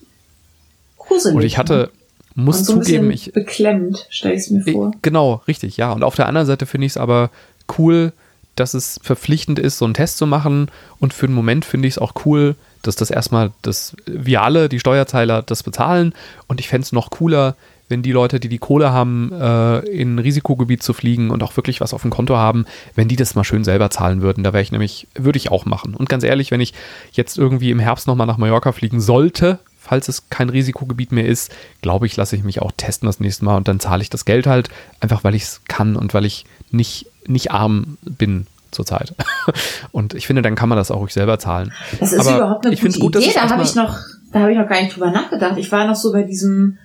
Gruselig. 0.99 1.37
Und 1.37 1.42
ich 1.42 1.59
hatte, 1.59 1.90
muss 2.35 2.61
und 2.61 2.64
so 2.64 2.80
zugeben, 2.80 3.11
ich, 3.11 3.33
beklemmt, 3.33 4.06
stelle 4.09 4.35
ich 4.35 4.42
es 4.42 4.50
mir 4.50 4.62
vor. 4.62 4.92
Genau, 5.02 5.42
richtig, 5.49 5.76
ja. 5.76 5.92
Und 5.92 6.04
auf 6.04 6.14
der 6.14 6.26
anderen 6.26 6.47
Seite 6.47 6.66
finde 6.66 6.87
ich 6.87 6.92
es 6.92 6.97
aber 6.97 7.30
cool, 7.78 8.12
dass 8.54 8.75
es 8.75 9.00
verpflichtend 9.02 9.59
ist, 9.59 9.78
so 9.78 9.85
einen 9.85 9.94
Test 9.94 10.18
zu 10.18 10.26
machen. 10.26 10.71
Und 11.00 11.12
für 11.12 11.26
einen 11.26 11.35
Moment 11.35 11.64
finde 11.64 11.88
ich 11.88 11.94
es 11.94 11.99
auch 11.99 12.12
cool, 12.25 12.54
dass 12.83 12.94
das 12.94 13.11
erstmal, 13.11 13.50
dass 13.62 13.97
wir 14.06 14.42
alle, 14.42 14.68
die 14.68 14.78
Steuerzahler, 14.78 15.42
das 15.42 15.64
bezahlen. 15.64 16.14
Und 16.47 16.61
ich 16.61 16.68
fände 16.68 16.85
es 16.85 16.92
noch 16.92 17.11
cooler, 17.11 17.56
wenn 17.88 18.03
die 18.03 18.12
Leute, 18.12 18.41
die 18.41 18.49
die 18.49 18.59
Kohle 18.59 18.93
haben, 18.93 19.31
äh, 19.33 19.81
in 19.81 20.17
ein 20.17 20.19
Risikogebiet 20.19 20.83
zu 20.83 20.93
fliegen 20.93 21.31
und 21.31 21.43
auch 21.43 21.57
wirklich 21.57 21.81
was 21.81 21.93
auf 21.93 22.03
dem 22.03 22.11
Konto 22.11 22.37
haben, 22.37 22.64
wenn 22.95 23.09
die 23.09 23.17
das 23.17 23.35
mal 23.35 23.45
schön 23.45 23.64
selber 23.64 23.91
zahlen 23.91 24.23
würden. 24.23 24.43
Da 24.43 24.53
wäre 24.53 24.62
ich 24.62 24.73
nämlich, 24.73 25.07
würde 25.14 25.37
ich 25.37 25.50
auch 25.50 25.67
machen. 25.67 25.95
Und 25.95 26.09
ganz 26.09 26.25
ehrlich, 26.25 26.50
wenn 26.50 26.61
ich 26.61 26.73
jetzt 27.12 27.37
irgendwie 27.37 27.71
im 27.71 27.79
Herbst 27.79 28.07
nochmal 28.07 28.26
nach 28.26 28.38
Mallorca 28.38 28.73
fliegen 28.73 29.00
sollte, 29.00 29.59
falls 29.79 30.09
es 30.09 30.31
kein 30.31 30.49
Risikogebiet 30.49 31.12
mehr 31.12 31.26
ist, 31.26 31.55
glaube 31.83 32.07
ich, 32.07 32.17
lasse 32.17 32.37
ich 32.37 32.43
mich 32.43 32.62
auch 32.62 32.73
testen 32.75 33.07
das 33.07 33.21
nächste 33.21 33.45
Mal 33.45 33.57
und 33.57 33.69
dann 33.69 33.81
zahle 33.81 34.03
ich 34.03 34.09
das 34.09 34.25
Geld 34.25 34.47
halt, 34.47 34.71
einfach 35.00 35.25
weil 35.25 35.35
ich 35.35 35.43
es 35.43 35.61
kann 35.69 35.97
und 35.97 36.14
weil 36.14 36.25
ich 36.25 36.47
nicht, 36.71 37.07
nicht 37.26 37.50
arm 37.53 37.99
bin 38.03 38.47
zurzeit. 38.71 39.14
Und 39.93 40.14
ich 40.14 40.26
finde, 40.26 40.43
dann 40.43 40.57
kann 40.57 40.69
man 40.69 40.76
das 40.76 40.91
auch 40.91 40.99
ruhig 40.99 41.12
selber 41.12 41.38
zahlen. 41.38 41.73
Das 42.00 42.12
ist 42.12 42.19
Aber 42.19 42.37
überhaupt 42.38 42.67
eine 42.67 42.75
gute 42.75 42.99
gut, 42.99 43.17
Idee. 43.17 43.31
Da 43.33 43.49
habe 43.49 43.62
ich 43.62 43.76
noch, 43.76 43.97
da 44.33 44.41
habe 44.41 44.50
ich 44.50 44.59
noch 44.59 44.69
gar 44.69 44.83
nicht 44.83 44.97
drüber 44.97 45.12
nachgedacht. 45.12 45.57
Ich 45.59 45.71
war 45.71 45.87
noch 45.87 45.95
so 45.95 46.12
bei 46.12 46.25
diesem 46.25 46.79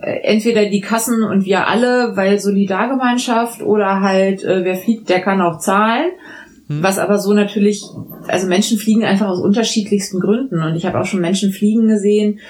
entweder 0.00 0.66
die 0.66 0.80
Kassen 0.80 1.22
und 1.22 1.44
wir 1.44 1.66
alle, 1.66 2.16
weil 2.16 2.38
Solidargemeinschaft 2.38 3.62
oder 3.62 4.00
halt 4.00 4.44
äh, 4.44 4.64
wer 4.64 4.76
fliegt, 4.76 5.08
der 5.08 5.20
kann 5.20 5.40
auch 5.40 5.58
zahlen. 5.58 6.10
Hm. 6.68 6.82
Was 6.82 6.98
aber 6.98 7.18
so 7.18 7.32
natürlich, 7.32 7.82
also 8.26 8.46
Menschen 8.46 8.78
fliegen 8.78 9.04
einfach 9.04 9.28
aus 9.28 9.40
unterschiedlichsten 9.40 10.20
Gründen 10.20 10.62
und 10.62 10.76
ich 10.76 10.86
habe 10.86 11.00
auch 11.00 11.06
schon 11.06 11.20
Menschen 11.20 11.52
fliegen 11.52 11.88
gesehen, 11.88 12.40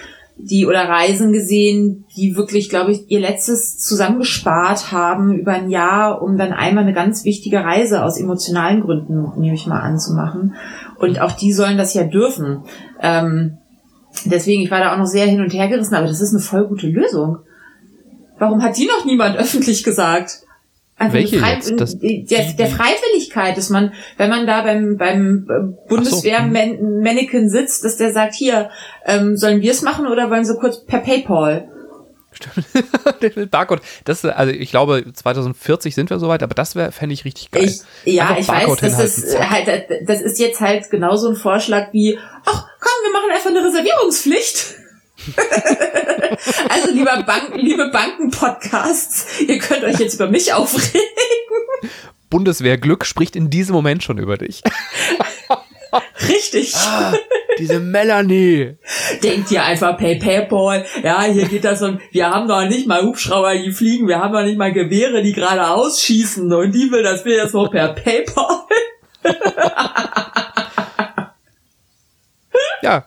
die 0.41 0.67
oder 0.67 0.89
Reisen 0.89 1.33
gesehen, 1.33 2.05
die 2.17 2.37
wirklich, 2.37 2.69
glaube 2.69 2.93
ich, 2.93 3.11
ihr 3.11 3.19
letztes 3.19 3.79
zusammengespart 3.79 4.93
haben 4.93 5.33
über 5.37 5.53
ein 5.53 5.69
Jahr, 5.69 6.23
um 6.23 6.37
dann 6.37 6.53
einmal 6.53 6.85
eine 6.85 6.93
ganz 6.93 7.25
wichtige 7.25 7.65
Reise 7.65 8.05
aus 8.05 8.21
emotionalen 8.21 8.81
Gründen, 8.81 9.41
nehme 9.41 9.57
ich 9.57 9.67
mal 9.67 9.81
an, 9.81 9.99
zu 9.99 10.15
machen. 10.15 10.55
Und 10.97 11.21
auch 11.21 11.33
die 11.33 11.53
sollen 11.53 11.77
das 11.77 11.93
ja 11.95 12.05
dürfen. 12.05 12.63
Ähm, 13.03 13.59
deswegen, 14.25 14.63
ich 14.63 14.71
war 14.71 14.81
da 14.81 14.93
auch 14.95 14.99
noch 14.99 15.07
sehr 15.07 15.27
hin 15.27 15.41
und 15.41 15.53
her 15.53 15.69
gerissen, 15.69 15.95
aber 15.95 16.07
das 16.07 16.21
ist 16.21 16.33
eine 16.33 16.41
voll 16.43 16.67
gute 16.67 16.87
Lösung. 16.89 17.39
Warum 18.39 18.63
hat 18.63 18.77
die 18.77 18.87
noch 18.87 19.05
niemand 19.05 19.37
öffentlich 19.39 19.83
gesagt? 19.85 20.43
Einfach 21.01 21.15
Welche 21.15 21.39
Frei- 21.39 21.55
jetzt? 21.55 21.73
Das- 21.81 21.97
der, 22.01 22.53
der 22.53 22.67
Freiwilligkeit, 22.67 23.57
dass 23.57 23.71
man, 23.71 23.93
wenn 24.17 24.31
man 24.31 24.47
da 24.49 24.63
beim, 24.63 24.97
beim 24.97 25.47
äh, 25.49 25.89
Bundeswehr-Mannequin 25.89 27.49
sitzt, 27.49 27.85
dass 27.85 27.97
der 27.97 28.13
sagt, 28.13 28.35
hier, 28.35 28.71
ähm, 29.07 29.37
sollen 29.37 29.61
wir 29.61 29.71
es 29.71 29.83
machen 29.83 30.07
oder 30.09 30.31
wollen 30.31 30.45
sie 30.45 30.57
kurz 30.57 30.85
per 30.85 30.99
Paypal? 31.01 31.69
Den 33.23 33.49
Barcode. 33.49 33.81
Das, 34.05 34.25
also 34.25 34.53
ich 34.53 34.71
glaube, 34.71 35.05
2040 35.13 35.95
sind 35.95 36.11
wir 36.11 36.19
soweit, 36.21 36.43
aber 36.43 36.55
das 36.55 36.77
wäre, 36.77 36.93
fände 36.93 37.13
ich 37.15 37.25
richtig 37.25 37.51
geil. 37.51 37.65
Ich, 37.65 38.15
ja, 38.15 38.25
Einfach 38.29 38.39
ich 38.39 38.49
weiß, 38.49 38.57
Barcode 38.67 38.83
das 38.83 39.17
hinhalten, 39.17 39.25
ist 39.25 39.51
halt, 39.51 40.09
das 40.09 40.21
ist 40.21 40.39
jetzt 40.39 40.61
halt 40.61 40.91
genauso 40.91 41.31
ein 41.31 41.37
Vorschlag 41.37 41.93
wie, 41.93 42.19
ach 42.45 42.67
wir 43.05 43.13
machen 43.13 43.31
einfach 43.31 43.51
eine 43.51 43.65
Reservierungspflicht. 43.65 44.75
also 46.69 46.91
lieber 46.93 47.23
Bank, 47.25 47.53
liebe 47.55 47.91
Banken-Podcasts, 47.91 49.41
ihr 49.41 49.59
könnt 49.59 49.85
euch 49.85 49.99
jetzt 49.99 50.15
über 50.15 50.29
mich 50.29 50.53
aufregen. 50.53 51.01
Bundeswehrglück 52.31 53.05
spricht 53.05 53.37
in 53.37 53.51
diesem 53.51 53.75
Moment 53.75 54.03
schon 54.03 54.19
über 54.19 54.37
dich. 54.37 54.63
Richtig. 56.29 56.75
Ah. 56.75 57.15
Diese 57.59 57.81
Melanie. 57.81 58.77
Denkt 59.23 59.51
ihr 59.51 59.65
einfach 59.65 59.97
per 59.97 60.15
Paypal, 60.17 60.85
ja, 61.03 61.23
hier 61.23 61.47
geht 61.47 61.65
das 61.65 61.83
um, 61.83 61.99
wir 62.13 62.31
haben 62.31 62.47
doch 62.47 62.65
nicht 62.69 62.87
mal 62.87 63.03
Hubschrauber, 63.03 63.55
die 63.57 63.73
fliegen, 63.73 64.07
wir 64.07 64.19
haben 64.21 64.33
doch 64.33 64.45
nicht 64.45 64.59
mal 64.59 64.73
Gewehre, 64.73 65.23
die 65.23 65.33
gerade 65.33 65.67
ausschießen 65.67 66.53
und 66.53 66.73
die 66.73 66.91
will, 66.93 67.03
dass 67.03 67.25
wir 67.25 67.37
jetzt 67.37 67.55
noch 67.55 67.71
per 67.71 67.95
Paypal. 67.95 68.61
Ja, 72.89 73.05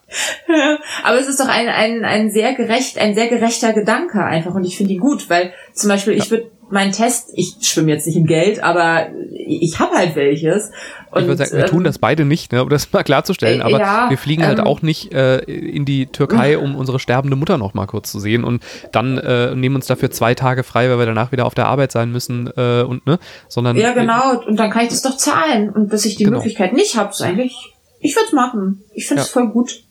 Aber 1.03 1.19
es 1.19 1.27
ist 1.27 1.39
doch 1.39 1.47
ein, 1.47 1.67
ein, 1.67 2.05
ein 2.05 2.31
sehr 2.31 2.53
gerecht, 2.53 2.97
ein 2.97 3.15
sehr 3.15 3.27
gerechter 3.27 3.73
Gedanke 3.73 4.23
einfach 4.23 4.53
und 4.53 4.63
ich 4.65 4.77
finde 4.77 4.93
ihn 4.93 4.99
gut, 4.99 5.29
weil 5.29 5.53
zum 5.73 5.89
Beispiel 5.89 6.13
ich 6.13 6.29
würde 6.31 6.51
meinen 6.71 6.93
Test, 6.93 7.31
ich 7.33 7.55
schwimme 7.61 7.91
jetzt 7.91 8.07
nicht 8.07 8.15
im 8.15 8.25
Geld, 8.25 8.63
aber 8.63 9.07
ich 9.35 9.79
habe 9.79 9.95
halt 9.95 10.15
welches. 10.15 10.71
Und, 11.11 11.23
ich 11.23 11.27
würde 11.27 11.45
sagen, 11.45 11.57
wir 11.57 11.65
tun 11.65 11.79
ähm, 11.79 11.83
das 11.83 11.99
beide 11.99 12.23
nicht, 12.23 12.53
ne, 12.53 12.63
um 12.63 12.69
das 12.69 12.91
mal 12.93 13.03
klarzustellen, 13.03 13.59
äh, 13.59 13.63
aber 13.63 13.79
ja, 13.79 14.09
wir 14.09 14.17
fliegen 14.17 14.45
halt 14.45 14.59
ähm, 14.59 14.65
auch 14.65 14.81
nicht 14.81 15.13
äh, 15.13 15.39
in 15.39 15.83
die 15.83 16.05
Türkei, 16.07 16.57
um 16.57 16.75
unsere 16.75 16.99
sterbende 16.99 17.35
Mutter 17.35 17.57
noch 17.57 17.73
mal 17.73 17.87
kurz 17.87 18.11
zu 18.11 18.19
sehen 18.19 18.45
und 18.45 18.63
dann 18.93 19.17
äh, 19.17 19.53
nehmen 19.53 19.75
uns 19.75 19.87
dafür 19.87 20.11
zwei 20.11 20.33
Tage 20.33 20.63
frei, 20.63 20.89
weil 20.89 20.97
wir 20.99 21.05
danach 21.05 21.33
wieder 21.33 21.45
auf 21.45 21.55
der 21.55 21.67
Arbeit 21.67 21.91
sein 21.91 22.11
müssen 22.11 22.49
äh, 22.55 22.83
und 22.83 23.05
ne, 23.05 23.19
sondern 23.49 23.75
Ja, 23.75 23.91
genau, 23.91 24.39
und 24.47 24.57
dann 24.57 24.71
kann 24.71 24.83
ich 24.83 24.89
das 24.89 25.01
doch 25.01 25.17
zahlen. 25.17 25.69
Und 25.69 25.91
dass 25.91 26.05
ich 26.05 26.15
die 26.15 26.23
Genau. 26.23 26.37
Möglichkeit 26.37 26.71
nicht 26.71 26.95
habe, 26.95 27.09
ist 27.09 27.21
eigentlich, 27.21 27.70
ich 28.01 28.15
würde 28.15 28.27
es 28.27 28.33
machen. 28.33 28.83
Ich 28.93 29.07
finde 29.07 29.21
es 29.21 29.29
Ja. 29.29 29.33
voll 29.33 29.47
gut. 29.49 29.83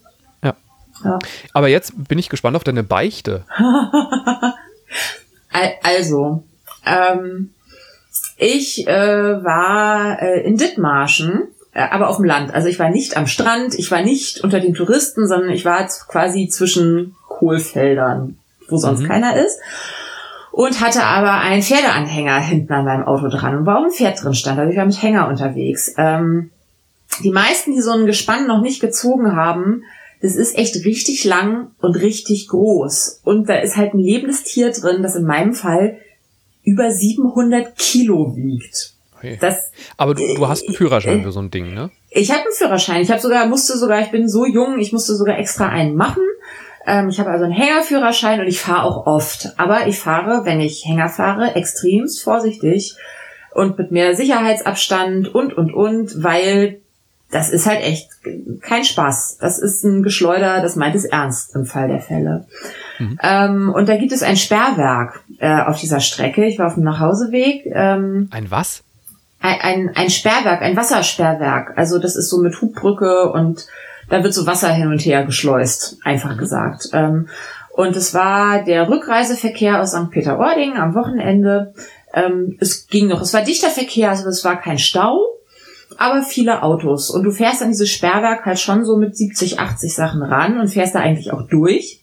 Ja. 0.43 0.55
Ja. 1.03 1.19
Aber 1.53 1.67
jetzt 1.67 1.93
bin 2.07 2.19
ich 2.19 2.29
gespannt 2.29 2.55
auf 2.55 2.63
deine 2.63 2.83
Beichte. 2.83 3.43
Al- 5.51 5.73
Also, 5.83 6.43
ähm, 6.85 7.51
ich 8.37 8.87
äh, 8.87 9.43
war 9.43 10.21
äh, 10.21 10.41
in 10.41 10.57
Dithmarschen, 10.57 11.47
äh, 11.73 11.81
aber 11.89 12.09
auf 12.09 12.15
dem 12.17 12.25
Land. 12.25 12.53
Also 12.53 12.67
ich 12.67 12.79
war 12.79 12.89
nicht 12.89 13.17
am 13.17 13.27
Strand, 13.27 13.75
ich 13.77 13.91
war 13.91 14.01
nicht 14.01 14.41
unter 14.43 14.59
den 14.59 14.73
Touristen, 14.73 15.27
sondern 15.27 15.51
ich 15.51 15.65
war 15.65 15.85
quasi 16.07 16.47
zwischen 16.47 17.15
Kohlfeldern, 17.27 18.37
wo 18.67 18.77
sonst 18.77 19.01
Mhm. 19.01 19.07
keiner 19.07 19.35
ist. 19.37 19.59
Und 20.51 20.81
hatte 20.81 21.03
aber 21.03 21.33
einen 21.39 21.61
Pferdeanhänger 21.63 22.39
hinten 22.39 22.73
an 22.73 22.83
meinem 22.85 23.03
Auto 23.03 23.29
dran, 23.29 23.55
und 23.57 23.65
wo 23.65 23.71
auch 23.71 23.85
ein 23.85 23.91
Pferd 23.91 24.21
drin 24.21 24.33
stand. 24.33 24.59
Also 24.59 24.71
ich 24.71 24.77
war 24.77 24.85
mit 24.85 25.01
Hänger 25.01 25.27
unterwegs. 25.29 25.93
Ähm, 25.97 26.51
die 27.23 27.31
meisten, 27.31 27.73
die 27.73 27.81
so 27.81 27.91
ein 27.91 28.05
Gespann 28.05 28.47
noch 28.47 28.61
nicht 28.61 28.81
gezogen 28.81 29.35
haben, 29.35 29.83
das 30.21 30.35
ist 30.35 30.57
echt 30.57 30.85
richtig 30.85 31.23
lang 31.23 31.71
und 31.79 31.95
richtig 31.95 32.47
groß. 32.47 33.21
Und 33.23 33.49
da 33.49 33.55
ist 33.55 33.75
halt 33.75 33.93
ein 33.93 33.99
lebendes 33.99 34.43
Tier 34.43 34.71
drin, 34.71 35.01
das 35.01 35.15
in 35.15 35.25
meinem 35.25 35.53
Fall 35.53 35.97
über 36.63 36.91
700 36.91 37.75
Kilo 37.75 38.35
wiegt. 38.35 38.93
Okay. 39.17 39.37
Das, 39.39 39.71
Aber 39.97 40.13
du, 40.13 40.21
du 40.35 40.47
hast 40.47 40.67
einen 40.67 40.75
Führerschein 40.75 41.23
für 41.23 41.31
so 41.31 41.39
ein 41.39 41.51
Ding, 41.51 41.73
ne? 41.73 41.91
ich 42.11 42.29
habe 42.29 42.41
einen 42.41 42.53
Führerschein. 42.53 43.01
Ich 43.01 43.09
habe 43.09 43.21
sogar, 43.21 43.47
musste 43.47 43.77
sogar, 43.77 44.01
ich 44.01 44.11
bin 44.11 44.27
so 44.27 44.45
jung, 44.45 44.79
ich 44.79 44.91
musste 44.91 45.15
sogar 45.15 45.39
extra 45.39 45.69
einen 45.69 45.95
machen. 45.95 46.23
Ähm, 46.85 47.09
ich 47.09 47.19
habe 47.19 47.29
also 47.29 47.45
einen 47.45 47.53
Hängerführerschein 47.53 48.41
und 48.41 48.47
ich 48.47 48.59
fahre 48.59 48.83
auch 48.83 49.07
oft. 49.07 49.53
Aber 49.57 49.87
ich 49.87 49.97
fahre, 49.97 50.45
wenn 50.45 50.59
ich 50.59 50.85
Hänger 50.85 51.09
fahre, 51.09 51.55
extremst 51.55 52.21
vorsichtig 52.21 52.95
und 53.53 53.77
mit 53.77 53.91
mehr 53.91 54.15
Sicherheitsabstand 54.15 55.33
und, 55.33 55.53
und, 55.53 55.73
und, 55.73 56.23
weil 56.23 56.80
das 57.31 57.49
ist 57.49 57.65
halt 57.65 57.81
echt 57.81 58.09
kein 58.61 58.83
Spaß. 58.83 59.37
Das 59.39 59.57
ist 59.57 59.83
ein 59.83 60.03
Geschleuder, 60.03 60.61
das 60.61 60.75
meint 60.75 60.95
es 60.95 61.05
ernst 61.05 61.55
im 61.55 61.65
Fall 61.65 61.87
der 61.87 62.01
Fälle. 62.01 62.45
Ähm, 63.23 63.71
und 63.73 63.89
da 63.89 63.97
gibt 63.97 64.11
es 64.11 64.21
ein 64.21 64.37
Sperrwerk 64.37 65.23
äh, 65.39 65.61
auf 65.61 65.79
dieser 65.79 65.99
Strecke. 65.99 66.45
Ich 66.45 66.59
war 66.59 66.67
auf 66.67 66.75
dem 66.75 66.83
Nachhauseweg. 66.83 67.65
Ähm, 67.65 68.27
Ein 68.31 68.51
was? 68.51 68.83
ein, 69.41 69.59
ein, 69.61 69.91
ein 69.95 70.09
Sperrwerk, 70.09 70.61
ein 70.61 70.77
Wassersperrwerk. 70.77 71.77
Also 71.77 71.99
das 71.99 72.15
ist 72.15 72.29
so 72.29 72.37
mit 72.37 72.61
Hubbrücke 72.61 73.31
und 73.31 73.65
da 74.09 74.23
wird 74.23 74.33
so 74.33 74.45
Wasser 74.45 74.69
hin 74.69 74.87
und 74.87 74.99
her 74.99 75.25
geschleust, 75.25 75.97
einfach 76.03 76.37
gesagt. 76.37 76.89
Ähm, 76.93 77.27
und 77.71 77.95
es 77.95 78.13
war 78.13 78.63
der 78.63 78.89
Rückreiseverkehr 78.89 79.81
aus 79.81 79.91
St. 79.91 80.11
Peter-Ording 80.11 80.77
am 80.77 80.93
Wochenende. 80.93 81.73
Ähm, 82.13 82.57
es 82.59 82.87
ging 82.87 83.07
noch, 83.07 83.21
es 83.21 83.33
war 83.33 83.41
dichter 83.41 83.69
Verkehr, 83.69 84.09
also 84.09 84.27
es 84.27 84.43
war 84.43 84.59
kein 84.59 84.77
Stau, 84.77 85.25
aber 85.97 86.23
viele 86.23 86.63
Autos. 86.63 87.09
Und 87.09 87.23
du 87.23 87.31
fährst 87.31 87.61
an 87.61 87.69
dieses 87.69 87.89
Sperrwerk 87.89 88.45
halt 88.45 88.59
schon 88.59 88.85
so 88.85 88.97
mit 88.97 89.15
70, 89.15 89.59
80 89.59 89.93
Sachen 89.93 90.21
ran 90.21 90.59
und 90.59 90.69
fährst 90.69 90.95
da 90.95 90.99
eigentlich 90.99 91.33
auch 91.33 91.47
durch. 91.47 92.01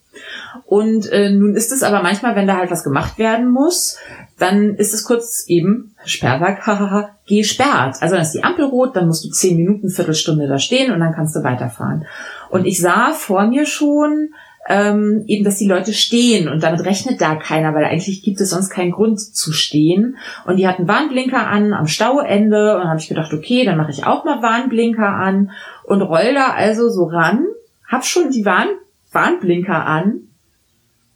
Und 0.67 1.11
äh, 1.11 1.31
nun 1.31 1.55
ist 1.55 1.73
es 1.73 1.83
aber 1.83 2.03
manchmal, 2.03 2.37
wenn 2.37 2.47
da 2.47 2.57
halt 2.57 2.71
was 2.71 2.85
gemacht 2.85 3.19
werden 3.19 3.49
muss, 3.49 3.97
dann 4.39 4.75
ist 4.75 4.95
es 4.95 5.05
kurz 5.05 5.45
eben 5.49 5.95
Sperrwerk, 6.05 6.61
hahaha, 6.67 7.11
gesperrt. 7.27 7.97
Also 8.01 8.15
dann 8.15 8.23
ist 8.23 8.33
die 8.33 8.45
Ampel 8.45 8.67
rot, 8.67 8.95
dann 8.95 9.07
musst 9.07 9.25
du 9.25 9.31
zehn 9.31 9.57
Minuten, 9.57 9.91
Viertelstunde 9.91 10.47
da 10.47 10.59
stehen 10.59 10.93
und 10.93 11.01
dann 11.01 11.15
kannst 11.15 11.35
du 11.37 11.43
weiterfahren. 11.43 12.07
Und 12.51 12.67
ich 12.67 12.81
sah 12.81 13.13
vor 13.13 13.47
mir 13.47 13.67
schon 13.67 14.31
ähm, 14.69 15.25
eben, 15.27 15.45
dass 15.45 15.57
die 15.57 15.67
Leute 15.67 15.95
stehen 15.95 16.49
und 16.49 16.63
damit 16.63 16.85
rechnet 16.85 17.21
da 17.21 17.37
keiner, 17.37 17.75
weil 17.75 17.85
eigentlich 17.85 18.23
gibt 18.23 18.41
es 18.41 18.51
sonst 18.51 18.69
keinen 18.69 18.93
Grund 18.93 19.19
zu 19.19 19.53
stehen. 19.53 20.19
Und 20.47 20.59
die 20.59 20.69
hatten 20.69 20.87
Warnblinker 20.87 21.47
an 21.47 21.73
am 21.73 21.87
Stauende 21.87 22.75
und 22.75 22.83
dann 22.83 22.91
habe 22.91 23.01
ich 23.01 23.09
gedacht, 23.09 23.33
okay, 23.33 23.65
dann 23.65 23.79
mache 23.79 23.91
ich 23.91 24.05
auch 24.05 24.25
mal 24.25 24.43
Warnblinker 24.43 25.09
an 25.09 25.51
und 25.85 26.03
roll 26.03 26.35
da 26.35 26.53
also 26.53 26.91
so 26.91 27.05
ran, 27.05 27.47
hab 27.87 28.05
schon 28.05 28.31
die 28.31 28.45
Warn 28.45 28.69
Warnblinker 29.11 29.87
an 29.87 30.29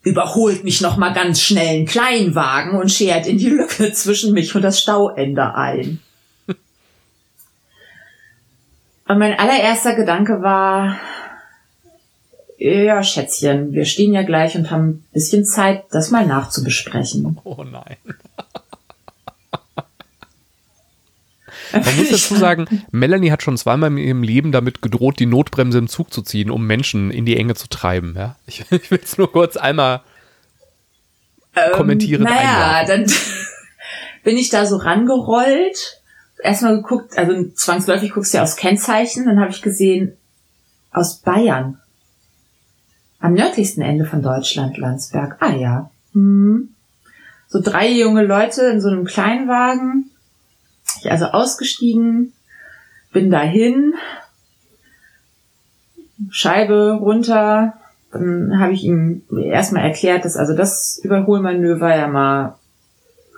überholt 0.02 0.64
mich 0.64 0.80
noch 0.80 0.96
mal 0.96 1.12
ganz 1.12 1.40
schnell 1.40 1.80
ein 1.80 1.86
Kleinwagen 1.86 2.78
und 2.78 2.90
schert 2.90 3.26
in 3.26 3.38
die 3.38 3.50
Lücke 3.50 3.92
zwischen 3.92 4.32
mich 4.32 4.54
und 4.54 4.62
das 4.62 4.80
Stauende 4.80 5.54
ein. 5.54 6.00
Und 9.08 9.18
mein 9.18 9.38
allererster 9.38 9.94
Gedanke 9.94 10.42
war, 10.42 10.98
ja, 12.62 13.02
Schätzchen, 13.02 13.72
wir 13.72 13.84
stehen 13.84 14.12
ja 14.12 14.22
gleich 14.22 14.54
und 14.56 14.70
haben 14.70 14.88
ein 14.88 15.04
bisschen 15.12 15.44
Zeit, 15.44 15.84
das 15.90 16.10
mal 16.10 16.26
nachzubesprechen. 16.26 17.38
Oh 17.44 17.64
nein. 17.64 17.96
Man 21.72 21.96
muss 21.96 22.10
dazu 22.10 22.36
sagen, 22.36 22.66
Melanie 22.90 23.30
hat 23.30 23.42
schon 23.42 23.56
zweimal 23.56 23.90
in 23.90 23.96
ihrem 23.96 24.22
Leben 24.22 24.52
damit 24.52 24.82
gedroht, 24.82 25.18
die 25.18 25.26
Notbremse 25.26 25.78
im 25.78 25.88
Zug 25.88 26.12
zu 26.12 26.20
ziehen, 26.22 26.50
um 26.50 26.66
Menschen 26.66 27.10
in 27.10 27.24
die 27.24 27.36
Enge 27.36 27.54
zu 27.54 27.66
treiben. 27.68 28.14
Ja? 28.16 28.36
Ich, 28.46 28.64
ich 28.70 28.90
will 28.90 29.00
es 29.02 29.16
nur 29.16 29.32
kurz 29.32 29.56
einmal 29.56 30.02
Ähm, 31.56 31.72
kommentieren. 31.72 32.22
naja, 32.24 32.84
dann 32.86 33.06
bin 34.24 34.36
ich 34.36 34.50
da 34.50 34.66
so 34.66 34.76
rangerollt. 34.76 36.00
Erstmal 36.42 36.76
geguckt, 36.76 37.16
also 37.16 37.44
zwangsläufig 37.54 38.12
guckst 38.12 38.34
du 38.34 38.38
ja 38.38 38.42
aufs 38.42 38.56
Kennzeichen, 38.56 39.24
dann 39.24 39.40
habe 39.40 39.50
ich 39.50 39.62
gesehen, 39.62 40.16
aus 40.90 41.18
Bayern. 41.20 41.78
Am 43.22 43.34
nördlichsten 43.34 43.82
Ende 43.84 44.04
von 44.04 44.20
Deutschland, 44.20 44.76
Landsberg. 44.78 45.36
Ah 45.38 45.54
ja. 45.54 45.90
Hm. 46.12 46.70
So 47.46 47.60
drei 47.62 47.88
junge 47.88 48.24
Leute 48.24 48.62
in 48.62 48.80
so 48.80 48.88
einem 48.88 49.04
Kleinwagen. 49.04 50.10
Ich 51.00 51.10
also 51.10 51.26
ausgestiegen, 51.26 52.32
bin 53.12 53.30
dahin, 53.30 53.94
Scheibe 56.30 56.98
runter, 57.00 57.74
dann 58.10 58.58
habe 58.58 58.72
ich 58.72 58.82
ihm 58.82 59.22
erstmal 59.30 59.84
erklärt, 59.84 60.24
dass 60.24 60.36
also 60.36 60.56
das 60.56 61.00
Überholmanöver 61.02 61.94
ja 61.94 62.08
mal 62.08 62.58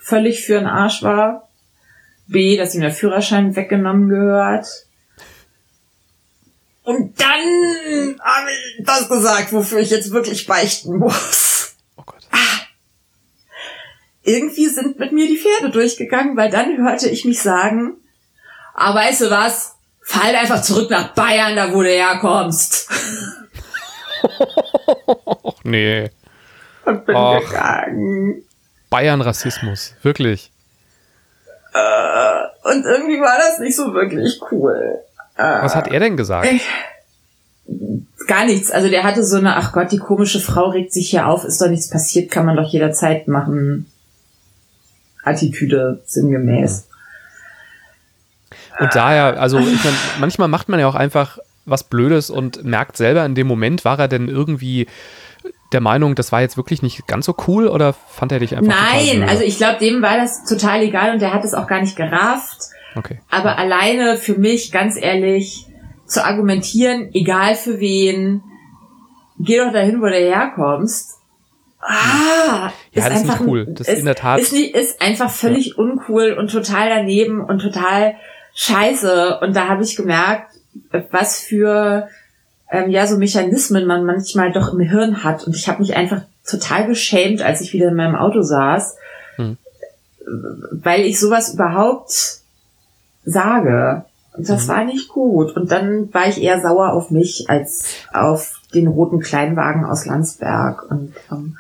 völlig 0.01 0.47
für 0.47 0.55
den 0.55 0.67
Arsch 0.67 1.03
war. 1.03 1.49
B, 2.27 2.57
dass 2.57 2.75
ihm 2.75 2.81
der 2.81 2.91
Führerschein 2.91 3.55
weggenommen 3.55 4.09
gehört. 4.09 4.67
Und 6.85 7.19
dann 7.19 8.21
habe 8.21 8.51
ich 8.51 8.85
das 8.85 9.09
gesagt, 9.09 9.53
wofür 9.53 9.81
ich 9.81 9.91
jetzt 9.91 10.13
wirklich 10.13 10.47
beichten 10.47 10.99
muss. 10.99 11.77
Oh 11.97 12.03
Gott. 12.05 12.23
Irgendwie 14.23 14.69
sind 14.69 14.99
mit 14.99 15.13
mir 15.13 15.27
die 15.27 15.39
Pferde 15.39 15.71
durchgegangen, 15.71 16.37
weil 16.37 16.51
dann 16.51 16.77
hörte 16.77 17.09
ich 17.09 17.25
mich 17.25 17.41
sagen, 17.41 17.97
ah, 18.75 18.95
weißt 18.95 19.23
du 19.23 19.31
was? 19.31 19.77
Fall 20.03 20.37
einfach 20.37 20.61
zurück 20.61 20.91
nach 20.91 21.15
Bayern, 21.15 21.57
da 21.57 21.73
wo 21.73 21.83
du 21.83 21.89
herkommst. 21.89 22.91
Och 25.43 25.61
nee. 25.65 26.11
Und 26.85 27.07
bin 27.07 27.17
Ach. 27.17 27.41
gegangen. 27.41 28.45
Bayern-Rassismus. 28.91 29.95
Wirklich. 30.03 30.51
Und 31.73 32.85
irgendwie 32.85 33.21
war 33.21 33.39
das 33.39 33.59
nicht 33.59 33.75
so 33.75 33.93
wirklich 33.95 34.41
cool. 34.51 34.99
Was 35.37 35.75
hat 35.75 35.89
er 35.89 36.01
denn 36.01 36.17
gesagt? 36.17 36.49
Gar 38.27 38.47
nichts. 38.47 38.71
Also 38.71 38.89
der 38.89 39.03
hatte 39.03 39.25
so 39.25 39.37
eine, 39.37 39.57
ach 39.57 39.73
Gott, 39.73 39.93
die 39.93 39.99
komische 39.99 40.41
Frau 40.41 40.69
regt 40.69 40.93
sich 40.93 41.11
hier 41.11 41.27
auf, 41.27 41.45
ist 41.45 41.61
doch 41.61 41.69
nichts 41.69 41.91
passiert, 41.91 42.31
kann 42.31 42.47
man 42.47 42.57
doch 42.57 42.71
jederzeit 42.71 43.29
machen. 43.29 43.87
Attitüde 45.23 46.03
sinngemäß. 46.07 46.89
Und 48.79 48.95
daher, 48.95 49.41
also 49.41 49.59
ich 49.59 49.85
mein, 49.85 49.95
manchmal 50.21 50.49
macht 50.49 50.69
man 50.69 50.81
ja 50.81 50.89
auch 50.89 50.95
einfach 50.95 51.39
was 51.65 51.85
Blödes 51.85 52.29
und 52.31 52.65
merkt 52.65 52.97
selber 52.97 53.25
in 53.25 53.35
dem 53.35 53.47
Moment, 53.47 53.85
war 53.85 53.99
er 53.99 54.09
denn 54.09 54.29
irgendwie 54.29 54.87
der 55.73 55.81
Meinung, 55.81 56.15
das 56.15 56.31
war 56.31 56.41
jetzt 56.41 56.57
wirklich 56.57 56.83
nicht 56.83 57.07
ganz 57.07 57.27
so 57.27 57.35
cool 57.47 57.67
oder 57.67 57.93
fand 57.93 58.33
er 58.33 58.39
dich 58.39 58.57
einfach 58.57 58.73
Nein, 58.73 59.29
also 59.29 59.43
ich 59.43 59.57
glaube, 59.57 59.79
dem 59.79 60.03
war 60.03 60.17
das 60.17 60.45
total 60.45 60.83
egal 60.83 61.13
und 61.13 61.21
der 61.21 61.33
hat 61.33 61.45
es 61.45 61.55
auch 61.55 61.67
gar 61.67 61.81
nicht 61.81 61.97
gerafft. 61.97 62.74
Okay. 62.97 63.21
Aber 63.31 63.59
alleine 63.59 64.17
für 64.17 64.35
mich, 64.35 64.71
ganz 64.73 64.97
ehrlich, 65.01 65.67
zu 66.07 66.25
argumentieren, 66.25 67.11
egal 67.15 67.55
für 67.57 67.81
wen, 67.81 68.43
geh 69.39 69.59
doch 69.59 69.73
dahin, 69.73 70.01
wo 70.01 70.07
du 70.07 70.13
herkommst. 70.17 71.15
Ah, 71.81 72.71
Ja, 72.93 73.09
das 73.09 73.21
ist 73.23 73.27
nicht 73.27 73.41
cool. 73.41 73.67
Das 73.67 73.89
ist 73.89 73.99
in 73.99 74.05
der 74.07 74.15
Tat- 74.15 74.41
Ist, 74.41 74.53
nicht, 74.53 74.75
ist 74.75 75.03
einfach 75.03 75.31
völlig 75.31 75.77
uncool 75.79 76.33
und 76.33 76.51
total 76.51 76.89
daneben 76.89 77.43
und 77.43 77.59
total 77.61 78.15
scheiße. 78.55 79.39
Und 79.43 79.55
da 79.55 79.69
habe 79.69 79.83
ich 79.83 79.97
gemerkt, 79.97 80.51
was 81.11 81.41
für 81.41 82.09
ähm, 82.71 82.91
ja 82.91 83.07
so 83.07 83.19
Mechanismen 83.19 83.87
man 83.87 84.05
manchmal 84.07 84.53
doch 84.53 84.73
im 84.73 84.81
Hirn 84.81 85.25
hat. 85.25 85.45
Und 85.47 85.57
ich 85.57 85.69
habe 85.69 85.81
mich 85.81 85.95
einfach 85.97 86.23
total 86.49 86.87
geschämt, 86.87 87.43
als 87.43 87.61
ich 87.61 87.73
wieder 87.73 87.89
in 87.89 87.97
meinem 87.97 88.15
Auto 88.17 88.43
saß, 88.43 88.97
Hm. 89.37 89.57
weil 90.71 91.01
ich 91.03 91.19
sowas 91.21 91.53
überhaupt 91.55 92.39
sage. 93.25 94.05
Und 94.37 94.49
das 94.49 94.65
Mhm. 94.65 94.69
war 94.69 94.85
nicht 94.85 95.09
gut. 95.09 95.57
Und 95.57 95.71
dann 95.71 96.13
war 96.13 96.27
ich 96.29 96.43
eher 96.43 96.61
sauer 96.61 96.93
auf 96.93 97.11
mich 97.11 97.47
als 97.49 97.85
auf 98.13 98.61
den 98.75 98.87
roten 98.89 99.21
Kleinwagen 99.21 99.85
aus 99.85 100.07
Landsberg. 100.07 100.91
Und 100.91 101.15
ähm, 101.31 101.57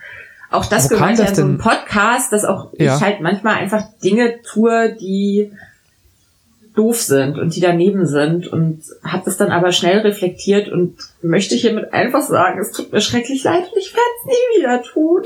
auch 0.50 0.66
das 0.66 0.85
Wo 0.90 0.94
gehört 0.96 1.18
ja 1.18 1.27
in 1.27 1.35
so 1.35 1.42
einem? 1.42 1.59
Podcast, 1.59 2.33
dass 2.33 2.44
auch 2.44 2.72
Ja. 2.79 2.96
ich 2.96 3.03
halt 3.03 3.20
manchmal 3.20 3.55
einfach 3.57 3.85
Dinge 4.03 4.42
tue, 4.42 4.94
die 5.00 5.53
doof 6.74 7.00
sind 7.00 7.38
und 7.38 7.55
die 7.55 7.61
daneben 7.61 8.05
sind 8.07 8.48
und 8.48 8.83
habe 9.05 9.22
das 9.24 9.37
dann 9.37 9.53
aber 9.53 9.70
schnell 9.70 9.98
reflektiert 10.00 10.68
und 10.68 10.96
möchte 11.22 11.55
hiermit 11.55 11.92
einfach 11.92 12.22
sagen, 12.22 12.59
es 12.61 12.72
tut 12.72 12.90
mir 12.92 13.00
schrecklich 13.00 13.44
leid 13.44 13.62
und 13.72 13.79
ich 13.79 13.92
werde 13.94 14.09
es 14.20 14.27
nie 14.27 14.59
wieder 14.61 14.83
tun. 14.83 15.22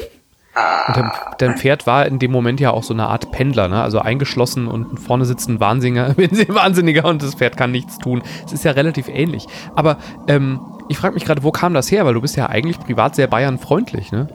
Und 0.88 0.96
dein, 0.96 1.10
dein 1.38 1.56
Pferd 1.56 1.86
war 1.86 2.06
in 2.06 2.18
dem 2.18 2.32
Moment 2.32 2.60
ja 2.60 2.70
auch 2.70 2.82
so 2.82 2.94
eine 2.94 3.06
Art 3.06 3.30
Pendler, 3.30 3.68
ne? 3.68 3.82
also 3.82 3.98
eingeschlossen 3.98 4.68
und 4.68 4.98
vorne 4.98 5.24
sitzt 5.24 5.48
ein 5.48 5.60
Wahnsinniger, 5.60 6.16
Wahnsinniger 6.48 7.04
und 7.04 7.22
das 7.22 7.34
Pferd 7.34 7.56
kann 7.56 7.70
nichts 7.70 7.98
tun. 7.98 8.22
Es 8.46 8.52
ist 8.52 8.64
ja 8.64 8.72
relativ 8.72 9.08
ähnlich. 9.08 9.46
Aber 9.74 9.98
ähm, 10.26 10.60
ich 10.88 10.98
frage 10.98 11.14
mich 11.14 11.24
gerade, 11.24 11.42
wo 11.42 11.52
kam 11.52 11.74
das 11.74 11.90
her? 11.90 12.06
Weil 12.06 12.14
du 12.14 12.20
bist 12.20 12.36
ja 12.36 12.46
eigentlich 12.46 12.80
privat 12.80 13.14
sehr 13.14 13.26
Bayern-freundlich, 13.26 14.12
ne? 14.12 14.28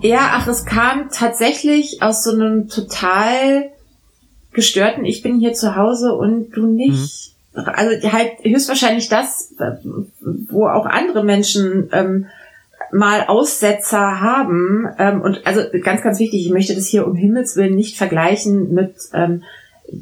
Ja, 0.00 0.30
ach, 0.32 0.46
es 0.46 0.64
kam 0.64 1.10
tatsächlich 1.10 2.02
aus 2.02 2.22
so 2.22 2.30
einem 2.30 2.68
total 2.68 3.70
gestörten, 4.52 5.04
ich 5.04 5.22
bin 5.22 5.38
hier 5.38 5.52
zu 5.52 5.76
Hause 5.76 6.14
und 6.14 6.50
du 6.50 6.66
nicht. 6.66 7.34
Also 7.54 8.12
halt 8.12 8.32
höchstwahrscheinlich 8.42 9.08
das, 9.08 9.54
wo 10.48 10.66
auch 10.68 10.86
andere 10.86 11.24
Menschen 11.24 11.88
ähm, 11.92 12.26
mal 12.92 13.24
Aussetzer 13.26 14.20
haben. 14.20 14.88
Ähm, 14.98 15.20
und 15.20 15.46
also 15.46 15.62
ganz, 15.82 16.02
ganz 16.02 16.18
wichtig, 16.18 16.46
ich 16.46 16.52
möchte 16.52 16.74
das 16.74 16.86
hier 16.86 17.06
um 17.06 17.14
Himmels 17.14 17.56
Willen 17.56 17.74
nicht 17.74 17.96
vergleichen 17.96 18.72
mit 18.72 18.94
ähm, 19.12 19.42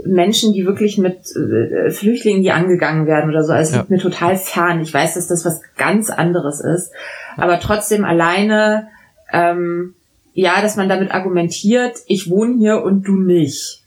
Menschen, 0.05 0.53
die 0.53 0.66
wirklich 0.66 0.99
mit 0.99 1.18
äh, 1.37 1.90
Flüchtlingen, 1.90 2.42
die 2.42 2.51
angegangen 2.51 3.07
werden 3.07 3.31
oder 3.31 3.44
so. 3.44 3.53
Also 3.53 3.75
Ja. 3.75 3.79
liegt 3.81 3.90
mir 3.90 3.99
total 3.99 4.37
fern. 4.37 4.81
Ich 4.81 4.92
weiß, 4.92 5.14
dass 5.14 5.29
das 5.29 5.44
was 5.44 5.61
ganz 5.77 6.11
anderes 6.11 6.61
ist. 6.61 6.90
Aber 7.37 7.61
trotzdem 7.61 8.05
alleine, 8.05 8.88
ähm, 9.33 9.94
ja, 10.35 10.61
dass 10.61 10.77
man 10.77 10.88
damit 10.88 11.12
argumentiert, 11.12 11.99
ich 12.07 12.29
wohne 12.31 12.59
hier 12.59 12.83
und 12.83 13.05
du 13.05 13.16
nicht. 13.16 13.83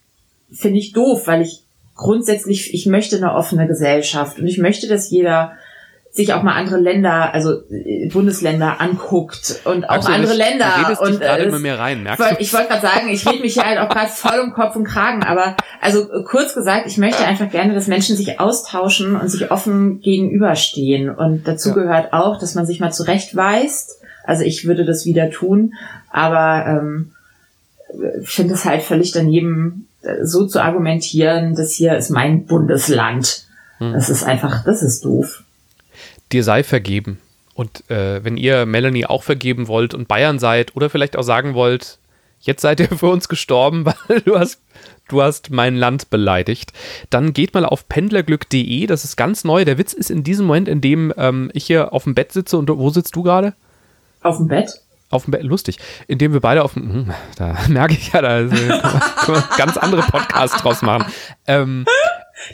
Finde 0.52 0.80
ich 0.80 0.94
doof, 0.94 1.28
weil 1.28 1.42
ich 1.42 1.64
grundsätzlich, 1.96 2.74
ich 2.74 2.86
möchte 2.86 3.18
eine 3.18 3.34
offene 3.36 3.68
Gesellschaft 3.68 4.40
und 4.40 4.48
ich 4.48 4.58
möchte, 4.58 4.88
dass 4.88 5.10
jeder 5.12 5.54
sich 6.12 6.34
auch 6.34 6.42
mal 6.42 6.54
andere 6.54 6.78
Länder, 6.78 7.34
also 7.34 7.62
äh, 7.70 8.10
Bundesländer 8.12 8.82
anguckt 8.82 9.62
und 9.66 9.90
auch 9.90 9.98
Axel, 9.98 10.16
andere 10.16 10.34
Länder. 10.34 10.66
Du 10.76 10.82
redest 10.84 11.02
dich 11.02 11.14
und 11.14 11.20
gerade 11.20 11.44
äh, 11.44 11.48
immer 11.48 11.60
mehr 11.60 11.80
rein, 11.80 11.98
ich 12.00 12.04
merkst 12.04 12.20
wollte 12.20 12.36
du? 12.36 12.42
ich 12.42 12.54
wollte 12.54 12.68
gerade 12.68 12.82
sagen, 12.82 13.10
ich 13.10 13.28
rede 13.28 13.42
mich 13.42 13.54
hier 13.54 13.64
halt 13.64 13.80
auch 13.80 13.90
gerade 13.90 14.10
voll 14.10 14.40
um 14.40 14.52
Kopf 14.54 14.76
und 14.76 14.86
Kragen, 14.86 15.24
aber 15.24 15.56
also 15.82 16.12
äh, 16.12 16.24
kurz 16.24 16.56
gesagt, 16.56 16.88
ich 16.88 16.98
möchte 16.98 17.26
einfach 17.26 17.50
gerne, 17.50 17.74
dass 17.76 17.88
Menschen 17.88 18.16
sich 18.16 18.40
austauschen 18.40 19.16
und 19.16 19.30
sich 19.30 19.52
offen 19.52 20.02
gegenüberstehen. 20.02 21.10
Und 21.10 21.48
dazu 21.48 21.70
Ja. 21.70 21.76
gehört 21.76 22.14
auch, 22.14 22.40
dass 22.40 22.56
man 22.56 22.66
sich 22.66 22.80
mal 22.80 22.92
zurechtweist. 22.92 24.02
Also 24.24 24.44
ich 24.44 24.66
würde 24.66 24.86
das 24.86 25.06
wieder 25.06 25.30
tun, 25.30 25.74
aber 26.12 26.66
ähm, 26.68 27.12
ich 28.22 28.30
finde 28.30 28.56
es 28.56 28.66
halt 28.66 28.82
völlig 28.82 29.12
daneben, 29.12 29.88
äh, 30.02 30.26
so 30.26 30.48
zu 30.48 30.62
argumentieren, 30.62 31.56
das 31.56 31.72
hier 31.72 31.96
ist 31.96 32.10
mein 32.10 32.46
Bundesland. 32.46 33.44
Hm. 33.78 33.94
Das 33.94 34.10
ist 34.10 34.24
einfach, 34.24 34.64
das 34.64 34.82
ist 34.82 35.06
doof. 35.06 35.44
Dir 36.32 36.44
sei 36.44 36.64
vergeben. 36.64 37.20
Und 37.54 37.90
äh, 37.90 38.24
wenn 38.24 38.38
ihr 38.38 38.66
Melanie 38.66 39.06
auch 39.06 39.24
vergeben 39.24 39.68
wollt 39.68 39.94
und 39.94 40.08
Bayern 40.08 40.40
seid 40.40 40.76
oder 40.76 40.90
vielleicht 40.90 41.18
auch 41.18 41.24
sagen 41.24 41.54
wollt, 41.54 42.00
jetzt 42.40 42.62
seid 42.62 42.80
ihr 42.80 42.88
für 42.98 43.08
uns 43.08 43.28
gestorben, 43.28 43.86
weil 44.08 44.22
du 44.22 44.40
hast, 44.40 44.62
du 45.10 45.22
hast 45.22 45.52
mein 45.52 45.76
Land 45.76 46.10
beleidigt, 46.10 46.72
dann 47.10 47.34
geht 47.34 47.54
mal 47.54 47.66
auf 47.66 47.88
pendlerglück.de, 47.90 48.88
das 48.88 49.04
ist 49.04 49.18
ganz 49.18 49.44
neu. 49.44 49.66
Der 49.66 49.78
Witz 49.78 49.94
ist 49.94 50.10
in 50.10 50.24
diesem 50.24 50.46
Moment, 50.46 50.68
in 50.68 50.82
dem 50.82 51.14
ähm, 51.18 51.52
ich 51.54 51.66
hier 51.66 51.94
auf 51.94 52.06
dem 52.06 52.16
Bett 52.16 52.32
sitze 52.32 52.58
und 52.58 52.70
wo 52.70 52.90
sitzt 52.90 53.16
du 53.16 53.24
gerade? 53.24 53.54
Auf 54.22 54.38
dem 54.38 54.48
Bett? 54.48 54.82
Auf 55.10 55.26
dem 55.26 55.32
Bett, 55.32 55.44
lustig. 55.44 55.80
Indem 56.08 56.34
wir 56.34 56.40
beide 56.40 56.64
auf 56.64 56.76
dem, 56.76 56.94
hm, 56.94 57.14
da 57.36 57.58
merke 57.68 57.94
ich 57.94 58.14
ja, 58.14 58.22
da 58.22 58.42
äh, 58.42 58.48
kann 58.48 59.34
man 59.34 59.44
ganz 59.58 59.76
andere 59.78 60.04
Podcasts 60.04 60.62
draus 60.62 60.82
machen. 60.82 61.12
Ähm, 61.48 61.86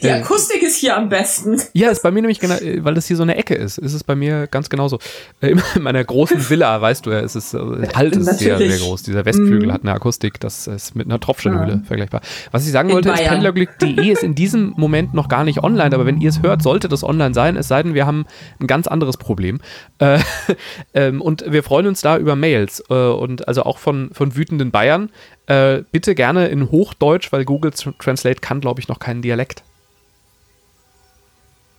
Die 0.01 0.09
Akustik 0.09 0.63
ist 0.63 0.77
hier 0.77 0.97
am 0.97 1.09
besten. 1.09 1.61
Ja, 1.73 1.89
ist 1.89 2.01
bei 2.03 2.11
mir 2.11 2.21
nämlich 2.21 2.39
genau, 2.39 2.55
weil 2.79 2.93
das 2.95 3.05
hier 3.07 3.15
so 3.15 3.23
eine 3.23 3.35
Ecke 3.37 3.53
ist, 3.55 3.77
ist 3.77 3.93
es 3.93 4.03
bei 4.03 4.15
mir 4.15 4.47
ganz 4.47 4.69
genauso. 4.69 4.99
Äh, 5.41 5.49
In 5.51 5.61
meiner 5.81 6.03
großen 6.03 6.49
Villa, 6.49 6.81
weißt 6.81 7.05
du 7.05 7.11
ja, 7.11 7.19
ist 7.19 7.35
es 7.35 7.53
äh, 7.53 7.59
halt 7.95 8.15
ist 8.15 8.39
sehr, 8.39 8.57
sehr 8.57 8.77
groß. 8.77 9.03
Dieser 9.03 9.25
Westflügel 9.25 9.67
Mhm. 9.67 9.71
hat 9.73 9.81
eine 9.83 9.93
Akustik, 9.93 10.39
das 10.39 10.67
ist 10.67 10.95
mit 10.95 11.05
einer 11.07 11.19
Tropfsteinhöhle 11.19 11.71
Ja. 11.73 11.81
vergleichbar. 11.85 12.21
Was 12.51 12.65
ich 12.65 12.71
sagen 12.71 12.89
In 12.89 12.95
wollte, 12.95 13.09
ist, 13.09 13.15
Bayern. 13.17 13.29
pendlerglück.de 13.33 14.11
ist 14.11 14.23
in 14.23 14.33
diesem 14.35 14.73
Moment 14.77 15.13
noch 15.13 15.29
gar 15.29 15.43
nicht 15.43 15.63
online, 15.63 15.93
aber 15.93 16.05
wenn 16.05 16.19
ihr 16.19 16.29
es 16.29 16.41
hört, 16.41 16.61
sollte 16.63 16.87
das 16.89 17.03
online 17.03 17.33
sein, 17.33 17.55
es 17.55 17.67
sei 17.67 17.83
denn, 17.83 17.93
wir 17.93 18.05
haben 18.05 18.25
ein 18.59 18.67
ganz 18.67 18.87
anderes 18.87 19.17
Problem. 19.17 19.59
Äh, 19.99 20.19
ähm, 20.93 21.21
und 21.21 21.45
wir 21.47 21.63
freuen 21.63 21.87
uns 21.87 22.01
da 22.01 22.17
über 22.17 22.35
Mails 22.35 22.83
äh, 22.89 22.93
und 22.93 23.47
also 23.47 23.63
auch 23.63 23.77
von, 23.77 24.09
von 24.13 24.35
wütenden 24.35 24.71
Bayern. 24.71 25.09
Äh, 25.47 25.83
bitte 25.91 26.15
gerne 26.15 26.47
in 26.47 26.71
Hochdeutsch, 26.71 27.31
weil 27.31 27.45
Google 27.45 27.71
Translate 27.99 28.41
kann, 28.41 28.61
glaube 28.61 28.79
ich, 28.81 28.87
noch 28.87 28.97
keinen 28.99 29.21
Dialekt. 29.21 29.63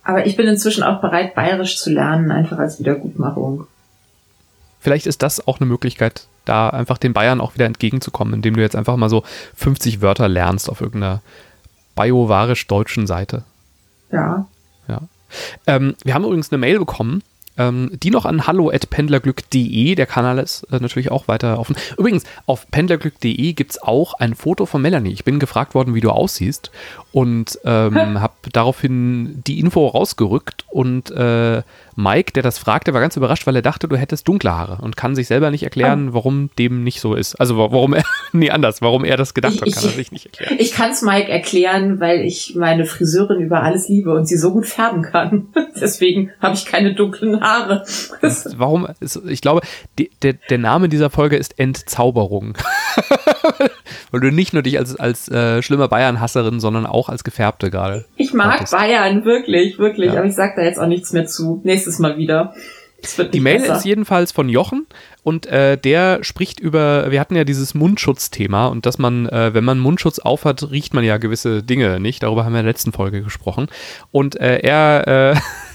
Aber 0.07 0.25
ich 0.25 0.37
bin 0.37 0.47
inzwischen 0.47 0.83
auch 0.83 1.01
bereit, 1.01 1.35
bayerisch 1.35 1.77
zu 1.77 1.89
lernen, 1.89 2.31
einfach 2.31 2.59
als 2.59 2.79
Wiedergutmachung. 2.79 3.67
Vielleicht 4.79 5.05
ist 5.05 5.21
das 5.21 5.45
auch 5.45 5.59
eine 5.59 5.67
Möglichkeit, 5.67 6.27
da 6.45 6.69
einfach 6.69 6.97
den 6.97 7.11
Bayern 7.11 7.41
auch 7.41 7.55
wieder 7.55 7.65
entgegenzukommen, 7.65 8.35
indem 8.35 8.55
du 8.55 8.61
jetzt 8.61 8.77
einfach 8.77 8.95
mal 8.95 9.09
so 9.09 9.23
50 9.55 9.99
Wörter 10.01 10.29
lernst 10.29 10.69
auf 10.69 10.79
irgendeiner 10.79 11.21
biovarisch-deutschen 11.97 13.05
Seite. 13.05 13.43
Ja. 14.09 14.47
Ja. 14.87 15.01
Ähm, 15.65 15.95
wir 16.05 16.13
haben 16.13 16.23
übrigens 16.23 16.53
eine 16.53 16.59
Mail 16.59 16.79
bekommen, 16.79 17.21
ähm, 17.57 17.91
die 17.93 18.09
noch 18.11 18.25
an 18.25 18.47
hallo.pendlerglück.de, 18.47 19.95
der 19.95 20.05
Kanal 20.05 20.39
ist 20.39 20.63
äh, 20.71 20.79
natürlich 20.79 21.11
auch 21.11 21.27
weiter 21.27 21.59
offen. 21.59 21.75
Übrigens, 21.97 22.23
auf 22.45 22.69
pendlerglück.de 22.69 23.53
gibt 23.53 23.71
es 23.71 23.81
auch 23.81 24.13
ein 24.15 24.35
Foto 24.35 24.65
von 24.65 24.81
Melanie. 24.81 25.11
Ich 25.13 25.23
bin 25.23 25.39
gefragt 25.39 25.73
worden, 25.75 25.95
wie 25.95 26.01
du 26.01 26.09
aussiehst 26.11 26.71
und 27.11 27.57
ähm, 27.65 28.19
habe 28.21 28.33
daraufhin 28.51 29.43
die 29.47 29.59
Info 29.59 29.87
rausgerückt 29.87 30.65
und 30.69 31.09
äh, 31.11 31.61
Mike, 31.99 32.33
der 32.33 32.43
das 32.43 32.59
fragte, 32.59 32.93
war 32.93 33.01
ganz 33.01 33.17
überrascht, 33.17 33.47
weil 33.47 33.55
er 33.55 33.63
dachte, 33.63 33.87
du 33.87 33.95
hättest 33.95 34.27
dunkle 34.27 34.51
Haare 34.55 34.77
und 34.83 34.95
kann 34.95 35.15
sich 35.15 35.25
selber 35.27 35.49
nicht 35.49 35.63
erklären, 35.63 36.13
warum 36.13 36.51
dem 36.59 36.83
nicht 36.83 37.01
so 37.01 37.15
ist. 37.15 37.35
Also 37.39 37.57
wa- 37.57 37.69
warum 37.71 37.93
er, 37.93 38.03
nee, 38.33 38.51
anders, 38.51 38.81
warum 38.83 39.03
er 39.03 39.17
das 39.17 39.33
gedacht 39.33 39.59
hat, 39.61 39.67
Ich- 39.67 39.73
kann 39.75 39.85
er 39.85 39.89
sich 39.91 40.11
nicht 40.11 40.27
erklären. 40.27 40.55
Ich 40.59 40.71
kann 40.73 40.91
es 40.91 41.01
Mike 41.01 41.31
erklären, 41.31 41.99
weil 41.99 42.19
ich 42.21 42.53
meine 42.55 42.85
Friseurin 42.85 43.39
über 43.41 43.63
alles 43.63 43.89
liebe 43.89 44.13
und 44.13 44.27
sie 44.27 44.37
so 44.37 44.51
gut 44.53 44.67
färben 44.67 45.01
kann. 45.01 45.47
Deswegen 45.81 46.29
habe 46.39 46.53
ich 46.53 46.65
keine 46.67 46.93
dunklen 46.93 47.41
Haare. 47.41 47.46
Das, 48.21 48.57
Warum? 48.57 48.87
Ich 49.27 49.41
glaube, 49.41 49.61
die, 49.97 50.09
der, 50.21 50.33
der 50.33 50.57
Name 50.57 50.89
dieser 50.89 51.09
Folge 51.09 51.37
ist 51.37 51.59
Entzauberung. 51.59 52.57
Weil 54.11 54.19
du 54.19 54.31
nicht 54.31 54.53
nur 54.53 54.63
dich 54.63 54.77
als, 54.77 54.95
als 54.95 55.29
äh, 55.29 55.61
schlimmer 55.61 55.87
Bayern-Hasserin, 55.87 56.59
sondern 56.59 56.85
auch 56.85 57.09
als 57.09 57.23
Gefärbte 57.23 57.69
gerade. 57.71 58.05
ich 58.15 58.33
mag 58.33 58.53
Hattest. 58.53 58.73
Bayern, 58.73 59.25
wirklich, 59.25 59.77
wirklich. 59.79 60.13
Ja. 60.13 60.19
Aber 60.19 60.25
ich 60.25 60.35
sag 60.35 60.55
da 60.55 60.63
jetzt 60.63 60.79
auch 60.79 60.87
nichts 60.87 61.13
mehr 61.13 61.25
zu. 61.25 61.61
Nächstes 61.63 61.99
Mal 61.99 62.17
wieder. 62.17 62.53
Die 63.31 63.39
Mail 63.39 63.59
besser. 63.59 63.77
ist 63.77 63.85
jedenfalls 63.85 64.31
von 64.31 64.49
Jochen 64.49 64.87
und 65.21 65.45
äh, 65.45 65.77
der 65.77 66.23
spricht 66.23 66.59
über, 66.59 67.11
wir 67.11 67.19
hatten 67.19 67.35
ja 67.35 67.43
dieses 67.43 67.75
Mundschutzthema 67.75 68.67
und 68.67 68.85
dass 68.85 68.97
man, 68.97 69.27
äh, 69.29 69.53
wenn 69.53 69.63
man 69.63 69.77
Mundschutz 69.77 70.19
aufhat, 70.19 70.71
riecht 70.71 70.93
man 70.93 71.03
ja 71.03 71.17
gewisse 71.17 71.61
Dinge 71.63 71.99
nicht. 71.99 72.23
Darüber 72.23 72.43
haben 72.43 72.53
wir 72.53 72.59
in 72.59 72.65
der 72.65 72.71
letzten 72.71 72.93
Folge 72.93 73.21
gesprochen. 73.21 73.67
Und 74.11 74.39
äh, 74.39 74.59
er, 74.59 75.35
äh, 75.35 75.39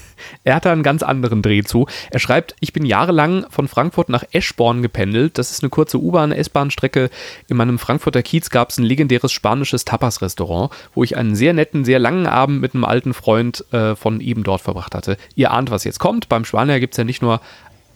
er 0.43 0.55
hat 0.55 0.65
da 0.65 0.71
einen 0.71 0.83
ganz 0.83 1.03
anderen 1.03 1.41
Dreh 1.41 1.63
zu. 1.63 1.87
Er 2.11 2.19
schreibt, 2.19 2.55
ich 2.59 2.73
bin 2.73 2.85
jahrelang 2.85 3.45
von 3.49 3.67
Frankfurt 3.67 4.09
nach 4.09 4.23
Eschborn 4.31 4.81
gependelt. 4.81 5.37
Das 5.37 5.51
ist 5.51 5.63
eine 5.63 5.69
kurze 5.69 5.97
U-Bahn-S-Bahn-Strecke. 5.97 7.09
In 7.47 7.57
meinem 7.57 7.79
Frankfurter 7.79 8.23
Kiez 8.23 8.49
gab 8.49 8.69
es 8.69 8.77
ein 8.77 8.83
legendäres 8.83 9.31
spanisches 9.31 9.85
Tapas-Restaurant, 9.85 10.71
wo 10.93 11.03
ich 11.03 11.17
einen 11.17 11.35
sehr 11.35 11.53
netten, 11.53 11.85
sehr 11.85 11.99
langen 11.99 12.27
Abend 12.27 12.61
mit 12.61 12.73
einem 12.73 12.83
alten 12.83 13.13
Freund 13.13 13.65
äh, 13.71 13.95
von 13.95 14.19
eben 14.19 14.43
dort 14.43 14.61
verbracht 14.61 14.95
hatte. 14.95 15.17
Ihr 15.35 15.51
ahnt, 15.51 15.71
was 15.71 15.83
jetzt 15.83 15.99
kommt. 15.99 16.29
Beim 16.29 16.45
Spanier 16.45 16.79
gibt 16.79 16.93
es 16.93 16.97
ja 16.97 17.03
nicht 17.03 17.21
nur 17.21 17.39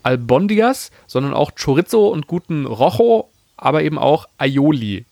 Albondigas, 0.03 0.91
sondern 1.05 1.33
auch 1.33 1.51
Chorizo 1.61 2.07
und 2.07 2.27
guten 2.27 2.65
Rojo, 2.65 3.29
aber 3.57 3.83
eben 3.83 3.97
auch 3.97 4.27
Aioli. 4.37 5.06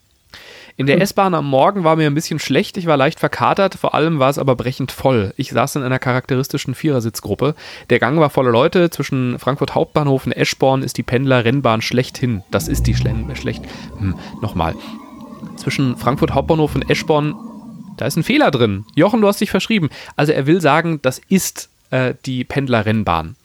In 0.78 0.88
der 0.88 1.00
S-Bahn 1.00 1.34
am 1.34 1.50
Morgen 1.50 1.86
war 1.86 1.96
mir 1.96 2.06
ein 2.06 2.16
bisschen 2.16 2.38
schlecht, 2.38 2.76
ich 2.76 2.86
war 2.86 2.98
leicht 2.98 3.22
verkatert, 3.22 3.76
vor 3.76 3.94
allem 3.94 4.20
war 4.20 4.30
es 4.30 4.38
aber 4.38 4.58
brechend 4.58 4.92
voll. 4.92 5.34
Ich 5.38 5.52
saß 5.52 5.78
in 5.78 5.84
einer 5.84 6.00
charakteristischen 6.00 6.76
Vierersitzgruppe. 6.76 7.56
Der 7.90 8.00
Gang 8.00 8.20
war 8.20 8.30
voller 8.30 8.52
Leute, 8.52 8.90
zwischen 8.90 9.40
Frankfurt 9.40 9.74
Hauptbahnhof 9.74 10.26
und 10.26 10.34
Eschborn 10.34 10.84
ist 10.84 10.98
die 10.98 11.04
Pendler-Rennbahn 11.04 11.82
schlechthin. 11.82 12.44
Das 12.52 12.68
ist 12.68 12.88
die 12.88 12.96
Schle 12.96 13.16
schlecht. 13.36 13.64
Hm, 14.00 14.16
nochmal. 14.42 14.76
Zwischen 15.56 15.96
Frankfurt 15.96 16.34
Hauptbahnhof 16.34 16.76
und 16.76 16.90
Eschborn, 16.90 17.36
da 17.96 18.06
ist 18.06 18.18
ein 18.18 18.24
Fehler 18.24 18.52
drin. 18.52 18.84
Jochen, 18.96 19.22
du 19.22 19.28
hast 19.30 19.40
dich 19.40 19.52
verschrieben. 19.52 19.90
Also 20.18 20.34
er 20.34 20.46
will 20.46 20.60
sagen, 20.60 21.00
das 21.02 21.22
ist 21.30 21.70
äh, 21.92 22.16
die 22.26 22.44
Pendler-Rennbahn. 22.44 23.38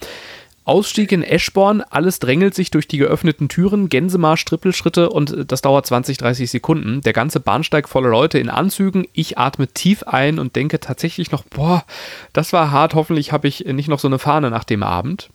Ausstieg 0.64 1.11
in 1.12 1.23
Eschborn, 1.23 1.83
alles 1.83 2.18
drängelt 2.18 2.55
sich 2.55 2.70
durch 2.70 2.87
die 2.87 2.99
geöffneten 2.99 3.49
Türen, 3.49 3.88
Gänsemarsch, 3.88 4.44
Trippelschritte 4.44 5.11
und 5.11 5.33
äh, 5.33 5.44
das 5.44 5.62
dauert 5.62 5.87
20, 5.87 6.18
30 6.18 6.51
Sekunden. 6.51 7.01
Der 7.01 7.12
ganze 7.12 7.40
Bahnsteig 7.40 7.88
voller 7.88 8.11
Leute 8.11 8.38
in 8.38 8.51
Anzügen. 8.51 9.07
Ich 9.12 9.38
atme 9.38 9.68
tief 9.68 10.03
ein 10.05 10.38
und 10.38 10.57
denke 10.57 10.81
tatsächlich 10.81 11.31
noch, 11.31 11.44
boah, 11.44 11.85
das 12.33 12.53
war 12.53 12.70
hart, 12.70 12.94
hoffentlich 12.94 13.33
habe 13.33 13.49
ich 13.49 13.64
nicht 13.64 13.88
noch 13.88 13.99
so 13.99 14.09
eine 14.09 14.18
Fahne 14.18 14.51
nach 14.51 14.64
dem 14.64 14.83
Abend. 14.83 15.31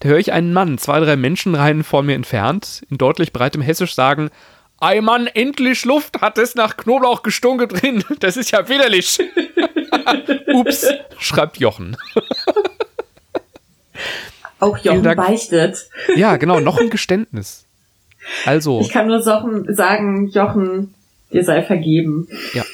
Da 0.00 0.08
höre 0.08 0.18
ich 0.18 0.32
einen 0.32 0.52
Mann, 0.52 0.78
zwei, 0.78 1.00
drei 1.00 1.16
Menschenreihen 1.16 1.84
vor 1.84 2.02
mir 2.02 2.14
entfernt, 2.14 2.82
in 2.90 2.98
deutlich 2.98 3.32
breitem 3.32 3.62
Hessisch 3.62 3.94
sagen, 3.94 4.30
Ei 4.82 5.02
Mann, 5.02 5.26
endlich 5.26 5.84
Luft, 5.84 6.22
hat 6.22 6.38
es 6.38 6.54
nach 6.54 6.78
Knoblauch 6.78 7.22
gestunken 7.22 7.68
drin. 7.68 8.02
Das 8.20 8.38
ist 8.38 8.50
ja 8.50 8.66
widerlich. 8.66 9.18
Ups, 10.46 10.86
schreibt 11.18 11.58
Jochen. 11.58 11.98
Auch 14.60 14.78
Jochen 14.78 15.02
beichtet. 15.02 15.88
Ja, 16.16 16.36
genau, 16.36 16.60
noch 16.60 16.78
ein 16.78 16.90
Geständnis. 16.90 17.64
Also, 18.44 18.80
Ich 18.80 18.90
kann 18.90 19.06
nur 19.08 19.22
Sachen 19.22 19.74
sagen, 19.74 20.28
Jochen, 20.28 20.94
dir 21.32 21.44
sei 21.44 21.62
vergeben. 21.62 22.28
ja. 22.54 22.64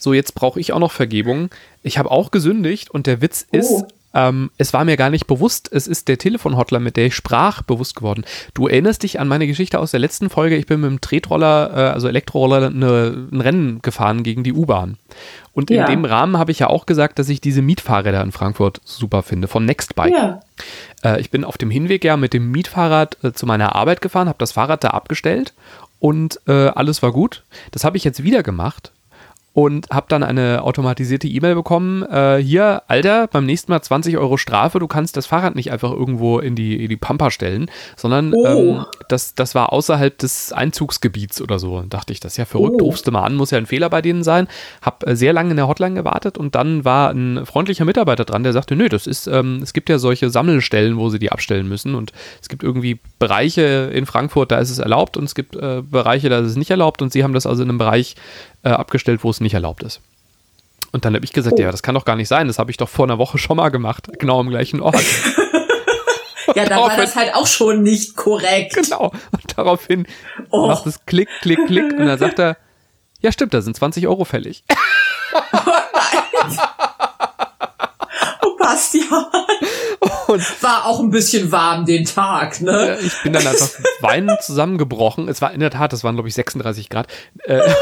So, 0.00 0.14
jetzt 0.14 0.34
brauche 0.36 0.60
ich 0.60 0.72
auch 0.72 0.78
noch 0.78 0.92
Vergebung. 0.92 1.50
Ich 1.82 1.98
habe 1.98 2.10
auch 2.12 2.30
gesündigt 2.30 2.88
und 2.90 3.06
der 3.08 3.20
Witz 3.20 3.44
ist, 3.50 3.70
Oh. 3.72 3.88
Ähm, 4.14 4.50
es 4.56 4.72
war 4.72 4.84
mir 4.84 4.96
gar 4.96 5.10
nicht 5.10 5.26
bewusst, 5.26 5.70
es 5.72 5.86
ist 5.86 6.08
der 6.08 6.18
Telefonhotler, 6.18 6.80
mit 6.80 6.96
der 6.96 7.06
ich 7.06 7.14
sprach, 7.14 7.62
bewusst 7.62 7.94
geworden. 7.96 8.24
Du 8.54 8.66
erinnerst 8.66 9.02
dich 9.02 9.20
an 9.20 9.28
meine 9.28 9.46
Geschichte 9.46 9.78
aus 9.78 9.90
der 9.90 10.00
letzten 10.00 10.30
Folge. 10.30 10.56
Ich 10.56 10.66
bin 10.66 10.80
mit 10.80 10.90
dem 10.90 11.00
Tretroller, 11.00 11.70
äh, 11.74 11.90
also 11.92 12.08
Elektroroller, 12.08 12.66
eine, 12.66 13.28
ein 13.30 13.40
Rennen 13.40 13.82
gefahren 13.82 14.22
gegen 14.22 14.44
die 14.44 14.52
U-Bahn. 14.52 14.96
Und 15.52 15.70
in 15.70 15.78
Ja. 15.78 15.86
dem 15.86 16.04
Rahmen 16.04 16.38
habe 16.38 16.52
ich 16.52 16.60
ja 16.60 16.68
auch 16.68 16.86
gesagt, 16.86 17.18
dass 17.18 17.28
ich 17.28 17.40
diese 17.40 17.62
Mietfahrräder 17.62 18.22
in 18.22 18.32
Frankfurt 18.32 18.80
super 18.84 19.22
finde, 19.22 19.48
von 19.48 19.64
Nextbike. 19.64 20.14
Ja. 20.14 20.40
Äh, 21.04 21.20
ich 21.20 21.30
bin 21.30 21.44
auf 21.44 21.58
dem 21.58 21.70
Hinweg 21.70 22.04
ja 22.04 22.16
mit 22.16 22.32
dem 22.32 22.50
Mietfahrrad 22.50 23.16
äh, 23.24 23.32
zu 23.32 23.44
meiner 23.46 23.74
Arbeit 23.74 24.00
gefahren, 24.00 24.28
habe 24.28 24.38
das 24.38 24.52
Fahrrad 24.52 24.84
da 24.84 24.90
abgestellt 24.90 25.52
und 26.00 26.40
äh, 26.46 26.68
alles 26.68 27.02
war 27.02 27.12
gut. 27.12 27.42
Das 27.72 27.84
habe 27.84 27.96
ich 27.96 28.04
jetzt 28.04 28.22
wieder 28.22 28.42
gemacht 28.42 28.92
und 29.58 29.90
habe 29.90 30.06
dann 30.08 30.22
eine 30.22 30.62
automatisierte 30.62 31.26
E-Mail 31.26 31.56
bekommen. 31.56 32.04
Äh, 32.04 32.36
hier, 32.36 32.82
Alter, 32.86 33.26
beim 33.26 33.44
nächsten 33.44 33.72
Mal 33.72 33.82
20 33.82 34.16
Euro 34.16 34.36
Strafe. 34.36 34.78
Du 34.78 34.86
kannst 34.86 35.16
das 35.16 35.26
Fahrrad 35.26 35.56
nicht 35.56 35.72
einfach 35.72 35.90
irgendwo 35.90 36.38
in 36.38 36.54
die, 36.54 36.84
in 36.84 36.88
die 36.88 36.96
Pampa 36.96 37.32
stellen, 37.32 37.68
sondern 37.96 38.32
Oh. 38.32 38.46
ähm, 38.46 38.84
das, 39.08 39.34
das 39.34 39.56
war 39.56 39.72
außerhalb 39.72 40.16
des 40.16 40.52
Einzugsgebiets 40.52 41.42
oder 41.42 41.58
so. 41.58 41.74
Und 41.74 41.92
dachte 41.92 42.12
ich, 42.12 42.20
das 42.20 42.34
ist 42.34 42.36
ja 42.36 42.44
verrückt. 42.44 42.80
Oh. 42.80 42.84
Rufst 42.84 43.08
du 43.08 43.10
mal 43.10 43.24
an, 43.24 43.34
muss 43.34 43.50
ja 43.50 43.58
ein 43.58 43.66
Fehler 43.66 43.90
bei 43.90 44.00
denen 44.00 44.22
sein. 44.22 44.46
Hab 44.80 45.04
äh, 45.04 45.16
sehr 45.16 45.32
lange 45.32 45.50
in 45.50 45.56
der 45.56 45.66
Hotline 45.66 45.96
gewartet 45.96 46.38
und 46.38 46.54
dann 46.54 46.84
war 46.84 47.10
ein 47.10 47.44
freundlicher 47.44 47.84
Mitarbeiter 47.84 48.24
dran, 48.24 48.44
der 48.44 48.52
sagte, 48.52 48.76
nö, 48.76 48.88
das 48.88 49.08
ist, 49.08 49.26
ähm, 49.26 49.58
es 49.60 49.72
gibt 49.72 49.88
ja 49.88 49.98
solche 49.98 50.30
Sammelstellen, 50.30 50.98
wo 50.98 51.08
sie 51.08 51.18
die 51.18 51.32
abstellen 51.32 51.68
müssen 51.68 51.96
und 51.96 52.12
es 52.40 52.48
gibt 52.48 52.62
irgendwie 52.62 53.00
Bereiche 53.18 53.90
in 53.92 54.06
Frankfurt, 54.06 54.52
da 54.52 54.58
ist 54.58 54.70
es 54.70 54.78
erlaubt 54.78 55.16
und 55.16 55.24
es 55.24 55.34
gibt 55.34 55.56
äh, 55.56 55.82
Bereiche, 55.82 56.28
da 56.28 56.38
ist 56.38 56.50
es 56.50 56.56
nicht 56.56 56.70
erlaubt 56.70 57.02
und 57.02 57.12
sie 57.12 57.24
haben 57.24 57.32
das 57.32 57.44
also 57.44 57.64
in 57.64 57.70
einem 57.70 57.78
Bereich 57.78 58.14
äh, 58.62 58.70
abgestellt, 58.70 59.24
wo 59.24 59.30
es 59.30 59.40
nicht 59.40 59.54
erlaubt 59.54 59.82
ist. 59.82 60.00
Und 60.92 61.04
dann 61.04 61.14
habe 61.14 61.24
ich 61.24 61.32
gesagt, 61.32 61.56
Oh. 61.58 61.62
ja, 61.62 61.70
das 61.70 61.82
kann 61.82 61.94
doch 61.94 62.04
gar 62.04 62.16
nicht 62.16 62.28
sein, 62.28 62.46
das 62.48 62.58
habe 62.58 62.70
ich 62.70 62.76
doch 62.78 62.88
vor 62.88 63.04
einer 63.04 63.18
Woche 63.18 63.36
schon 63.38 63.56
mal 63.58 63.68
gemacht, 63.70 64.08
genau 64.18 64.40
am 64.40 64.48
gleichen 64.50 64.80
Ort. 64.80 64.96
Ja, 66.56 66.64
dann 66.64 66.80
war 66.80 66.96
das 66.96 67.14
halt 67.14 67.34
auch 67.34 67.46
schon 67.46 67.82
nicht 67.82 68.16
korrekt. 68.16 68.72
genau. 68.72 69.12
Und 69.32 69.58
daraufhin 69.58 70.06
Oh. 70.48 70.66
macht 70.66 70.86
es 70.86 71.04
Klick, 71.04 71.28
Klick, 71.42 71.58
Klick 71.66 71.92
und 71.92 72.06
dann 72.06 72.18
sagt 72.18 72.38
er, 72.38 72.56
ja 73.20 73.30
stimmt, 73.32 73.52
da 73.52 73.60
sind 73.60 73.76
20 73.76 74.08
Euro 74.08 74.24
fällig. 74.24 74.64
Oh, 78.42 78.56
Bastian. 78.58 79.26
Und 80.28 80.62
War 80.62 80.86
auch 80.86 81.00
ein 81.00 81.10
bisschen 81.10 81.50
warm 81.52 81.84
den 81.86 82.04
Tag, 82.04 82.60
ne? 82.60 82.98
Ich 83.02 83.22
bin 83.22 83.32
dann 83.32 83.46
einfach 83.46 83.68
weinend 84.00 84.42
zusammengebrochen. 84.42 85.28
Es 85.28 85.40
war 85.42 85.52
in 85.52 85.60
der 85.60 85.70
Tat, 85.70 85.92
das 85.92 86.04
waren 86.04 86.14
glaube 86.16 86.28
ich 86.28 86.34
36 86.34 86.88
Grad. 86.88 87.08
Äh, 87.44 87.60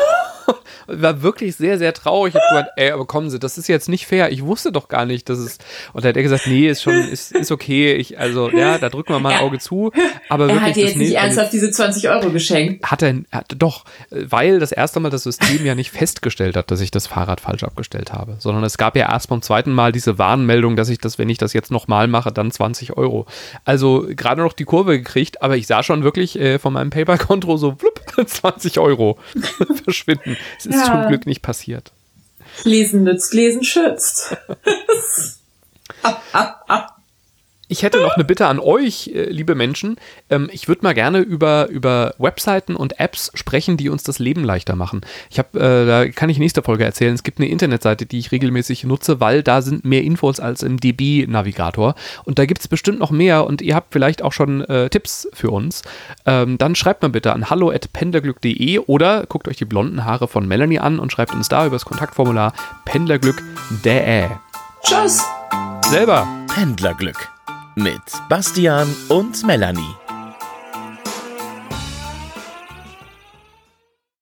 war 0.86 1.22
wirklich 1.22 1.56
sehr, 1.56 1.78
sehr 1.78 1.92
traurig. 1.92 2.34
Ich 2.34 2.40
habe 2.40 2.48
gesagt, 2.60 2.70
ey, 2.76 2.90
aber 2.90 3.06
kommen 3.06 3.30
Sie, 3.30 3.38
das 3.38 3.58
ist 3.58 3.68
jetzt 3.68 3.88
nicht 3.88 4.06
fair. 4.06 4.30
Ich 4.32 4.44
wusste 4.44 4.72
doch 4.72 4.88
gar 4.88 5.04
nicht, 5.06 5.28
dass 5.28 5.38
es. 5.38 5.58
Und 5.92 6.04
da 6.04 6.08
hat 6.10 6.16
er 6.16 6.22
gesagt, 6.22 6.46
nee, 6.46 6.68
ist 6.68 6.82
schon, 6.82 6.94
ist, 6.94 7.32
ist 7.32 7.50
okay. 7.50 7.94
Ich, 7.94 8.18
also, 8.18 8.50
ja, 8.50 8.78
da 8.78 8.88
drücken 8.88 9.12
wir 9.12 9.20
mal 9.20 9.34
ein 9.34 9.40
Auge 9.40 9.58
zu. 9.58 9.92
Aber 10.28 10.44
Er 10.44 10.48
wirklich. 10.54 10.62
hat 10.68 10.76
dir 10.76 10.84
jetzt 10.84 10.96
nicht 10.96 11.08
nächste- 11.10 11.18
ernsthaft 11.18 11.52
diese 11.52 11.70
20 11.70 12.08
Euro 12.08 12.30
geschenkt. 12.30 12.84
hat 12.90 13.02
er, 13.02 13.14
hat, 13.32 13.54
doch, 13.58 13.84
weil 14.10 14.58
das 14.58 14.72
erste 14.72 15.00
Mal 15.00 15.10
das 15.10 15.24
System 15.24 15.64
ja 15.66 15.74
nicht 15.74 15.90
festgestellt 15.90 16.56
hat, 16.56 16.70
dass 16.70 16.80
ich 16.80 16.90
das 16.90 17.06
Fahrrad 17.06 17.40
falsch 17.40 17.64
abgestellt 17.64 18.12
habe, 18.12 18.36
sondern 18.38 18.64
es 18.64 18.78
gab 18.78 18.96
ja 18.96 19.10
erst 19.12 19.28
beim 19.28 19.42
zweiten 19.42 19.72
Mal 19.72 19.92
diese 19.92 20.18
Warnmeldung, 20.18 20.76
dass 20.76 20.88
ich 20.88 20.98
das, 20.98 21.18
wenn 21.18 21.28
ich 21.28 21.38
das 21.38 21.52
jetzt 21.52 21.70
nochmal 21.70 22.08
mache, 22.08 22.32
dann 22.32 22.50
20 22.50 22.96
Euro. 22.96 23.26
Also 23.64 24.06
gerade 24.08 24.40
noch 24.42 24.52
die 24.52 24.64
Kurve 24.64 24.98
gekriegt, 24.98 25.42
aber 25.42 25.56
ich 25.56 25.66
sah 25.66 25.82
schon 25.82 26.02
wirklich 26.04 26.38
äh, 26.38 26.58
von 26.58 26.72
meinem 26.72 26.90
Paper-Konto 26.90 27.56
so 27.56 27.74
flupp, 27.78 28.00
20 28.28 28.78
Euro 28.78 29.18
verschwinden. 29.84 30.35
Es 30.58 30.66
ist 30.66 30.74
Ja. 30.74 30.84
zum 30.84 31.08
Glück 31.08 31.26
nicht 31.26 31.42
passiert. 31.42 31.92
Lesen 32.64 33.02
nützt, 33.04 33.34
lesen 33.34 33.64
schützt. 33.64 34.36
Ich 37.68 37.82
hätte 37.82 38.00
noch 38.00 38.14
eine 38.14 38.24
Bitte 38.24 38.46
an 38.46 38.60
euch, 38.60 39.10
äh, 39.12 39.24
liebe 39.24 39.56
Menschen. 39.56 39.96
Ähm, 40.30 40.48
ich 40.52 40.68
würde 40.68 40.82
mal 40.82 40.94
gerne 40.94 41.18
über, 41.18 41.68
über 41.68 42.14
Webseiten 42.18 42.76
und 42.76 43.00
Apps 43.00 43.32
sprechen, 43.34 43.76
die 43.76 43.88
uns 43.88 44.04
das 44.04 44.20
Leben 44.20 44.44
leichter 44.44 44.76
machen. 44.76 45.00
Ich 45.30 45.38
habe, 45.38 45.58
äh, 45.58 45.86
da 45.86 46.08
kann 46.08 46.28
ich 46.28 46.38
nächste 46.38 46.62
Folge 46.62 46.84
erzählen. 46.84 47.14
Es 47.14 47.24
gibt 47.24 47.38
eine 47.38 47.48
Internetseite, 47.48 48.06
die 48.06 48.20
ich 48.20 48.30
regelmäßig 48.30 48.84
nutze, 48.84 49.20
weil 49.20 49.42
da 49.42 49.62
sind 49.62 49.84
mehr 49.84 50.02
Infos 50.02 50.38
als 50.38 50.62
im 50.62 50.78
DB-Navigator. 50.78 51.96
Und 52.24 52.38
da 52.38 52.46
gibt 52.46 52.60
es 52.60 52.68
bestimmt 52.68 53.00
noch 53.00 53.10
mehr 53.10 53.44
und 53.46 53.62
ihr 53.62 53.74
habt 53.74 53.92
vielleicht 53.92 54.22
auch 54.22 54.32
schon 54.32 54.60
äh, 54.62 54.88
Tipps 54.88 55.28
für 55.32 55.50
uns. 55.50 55.82
Ähm, 56.24 56.58
dann 56.58 56.76
schreibt 56.76 57.02
mal 57.02 57.08
bitte 57.08 57.32
an 57.32 57.50
hallo.pendlerglück.de 57.50 58.78
oder 58.80 59.26
guckt 59.26 59.48
euch 59.48 59.56
die 59.56 59.64
blonden 59.64 60.04
Haare 60.04 60.28
von 60.28 60.46
Melanie 60.46 60.78
an 60.78 61.00
und 61.00 61.10
schreibt 61.10 61.34
uns 61.34 61.48
da 61.48 61.66
über 61.66 61.74
das 61.74 61.84
Kontaktformular 61.84 62.52
pendlerglück.de. 62.84 64.26
Tschüss. 64.84 65.24
Selber. 65.90 66.26
Pendlerglück 66.46 67.35
mit 67.76 68.02
Bastian 68.28 68.88
und 69.08 69.44
Melanie. 69.44 70.05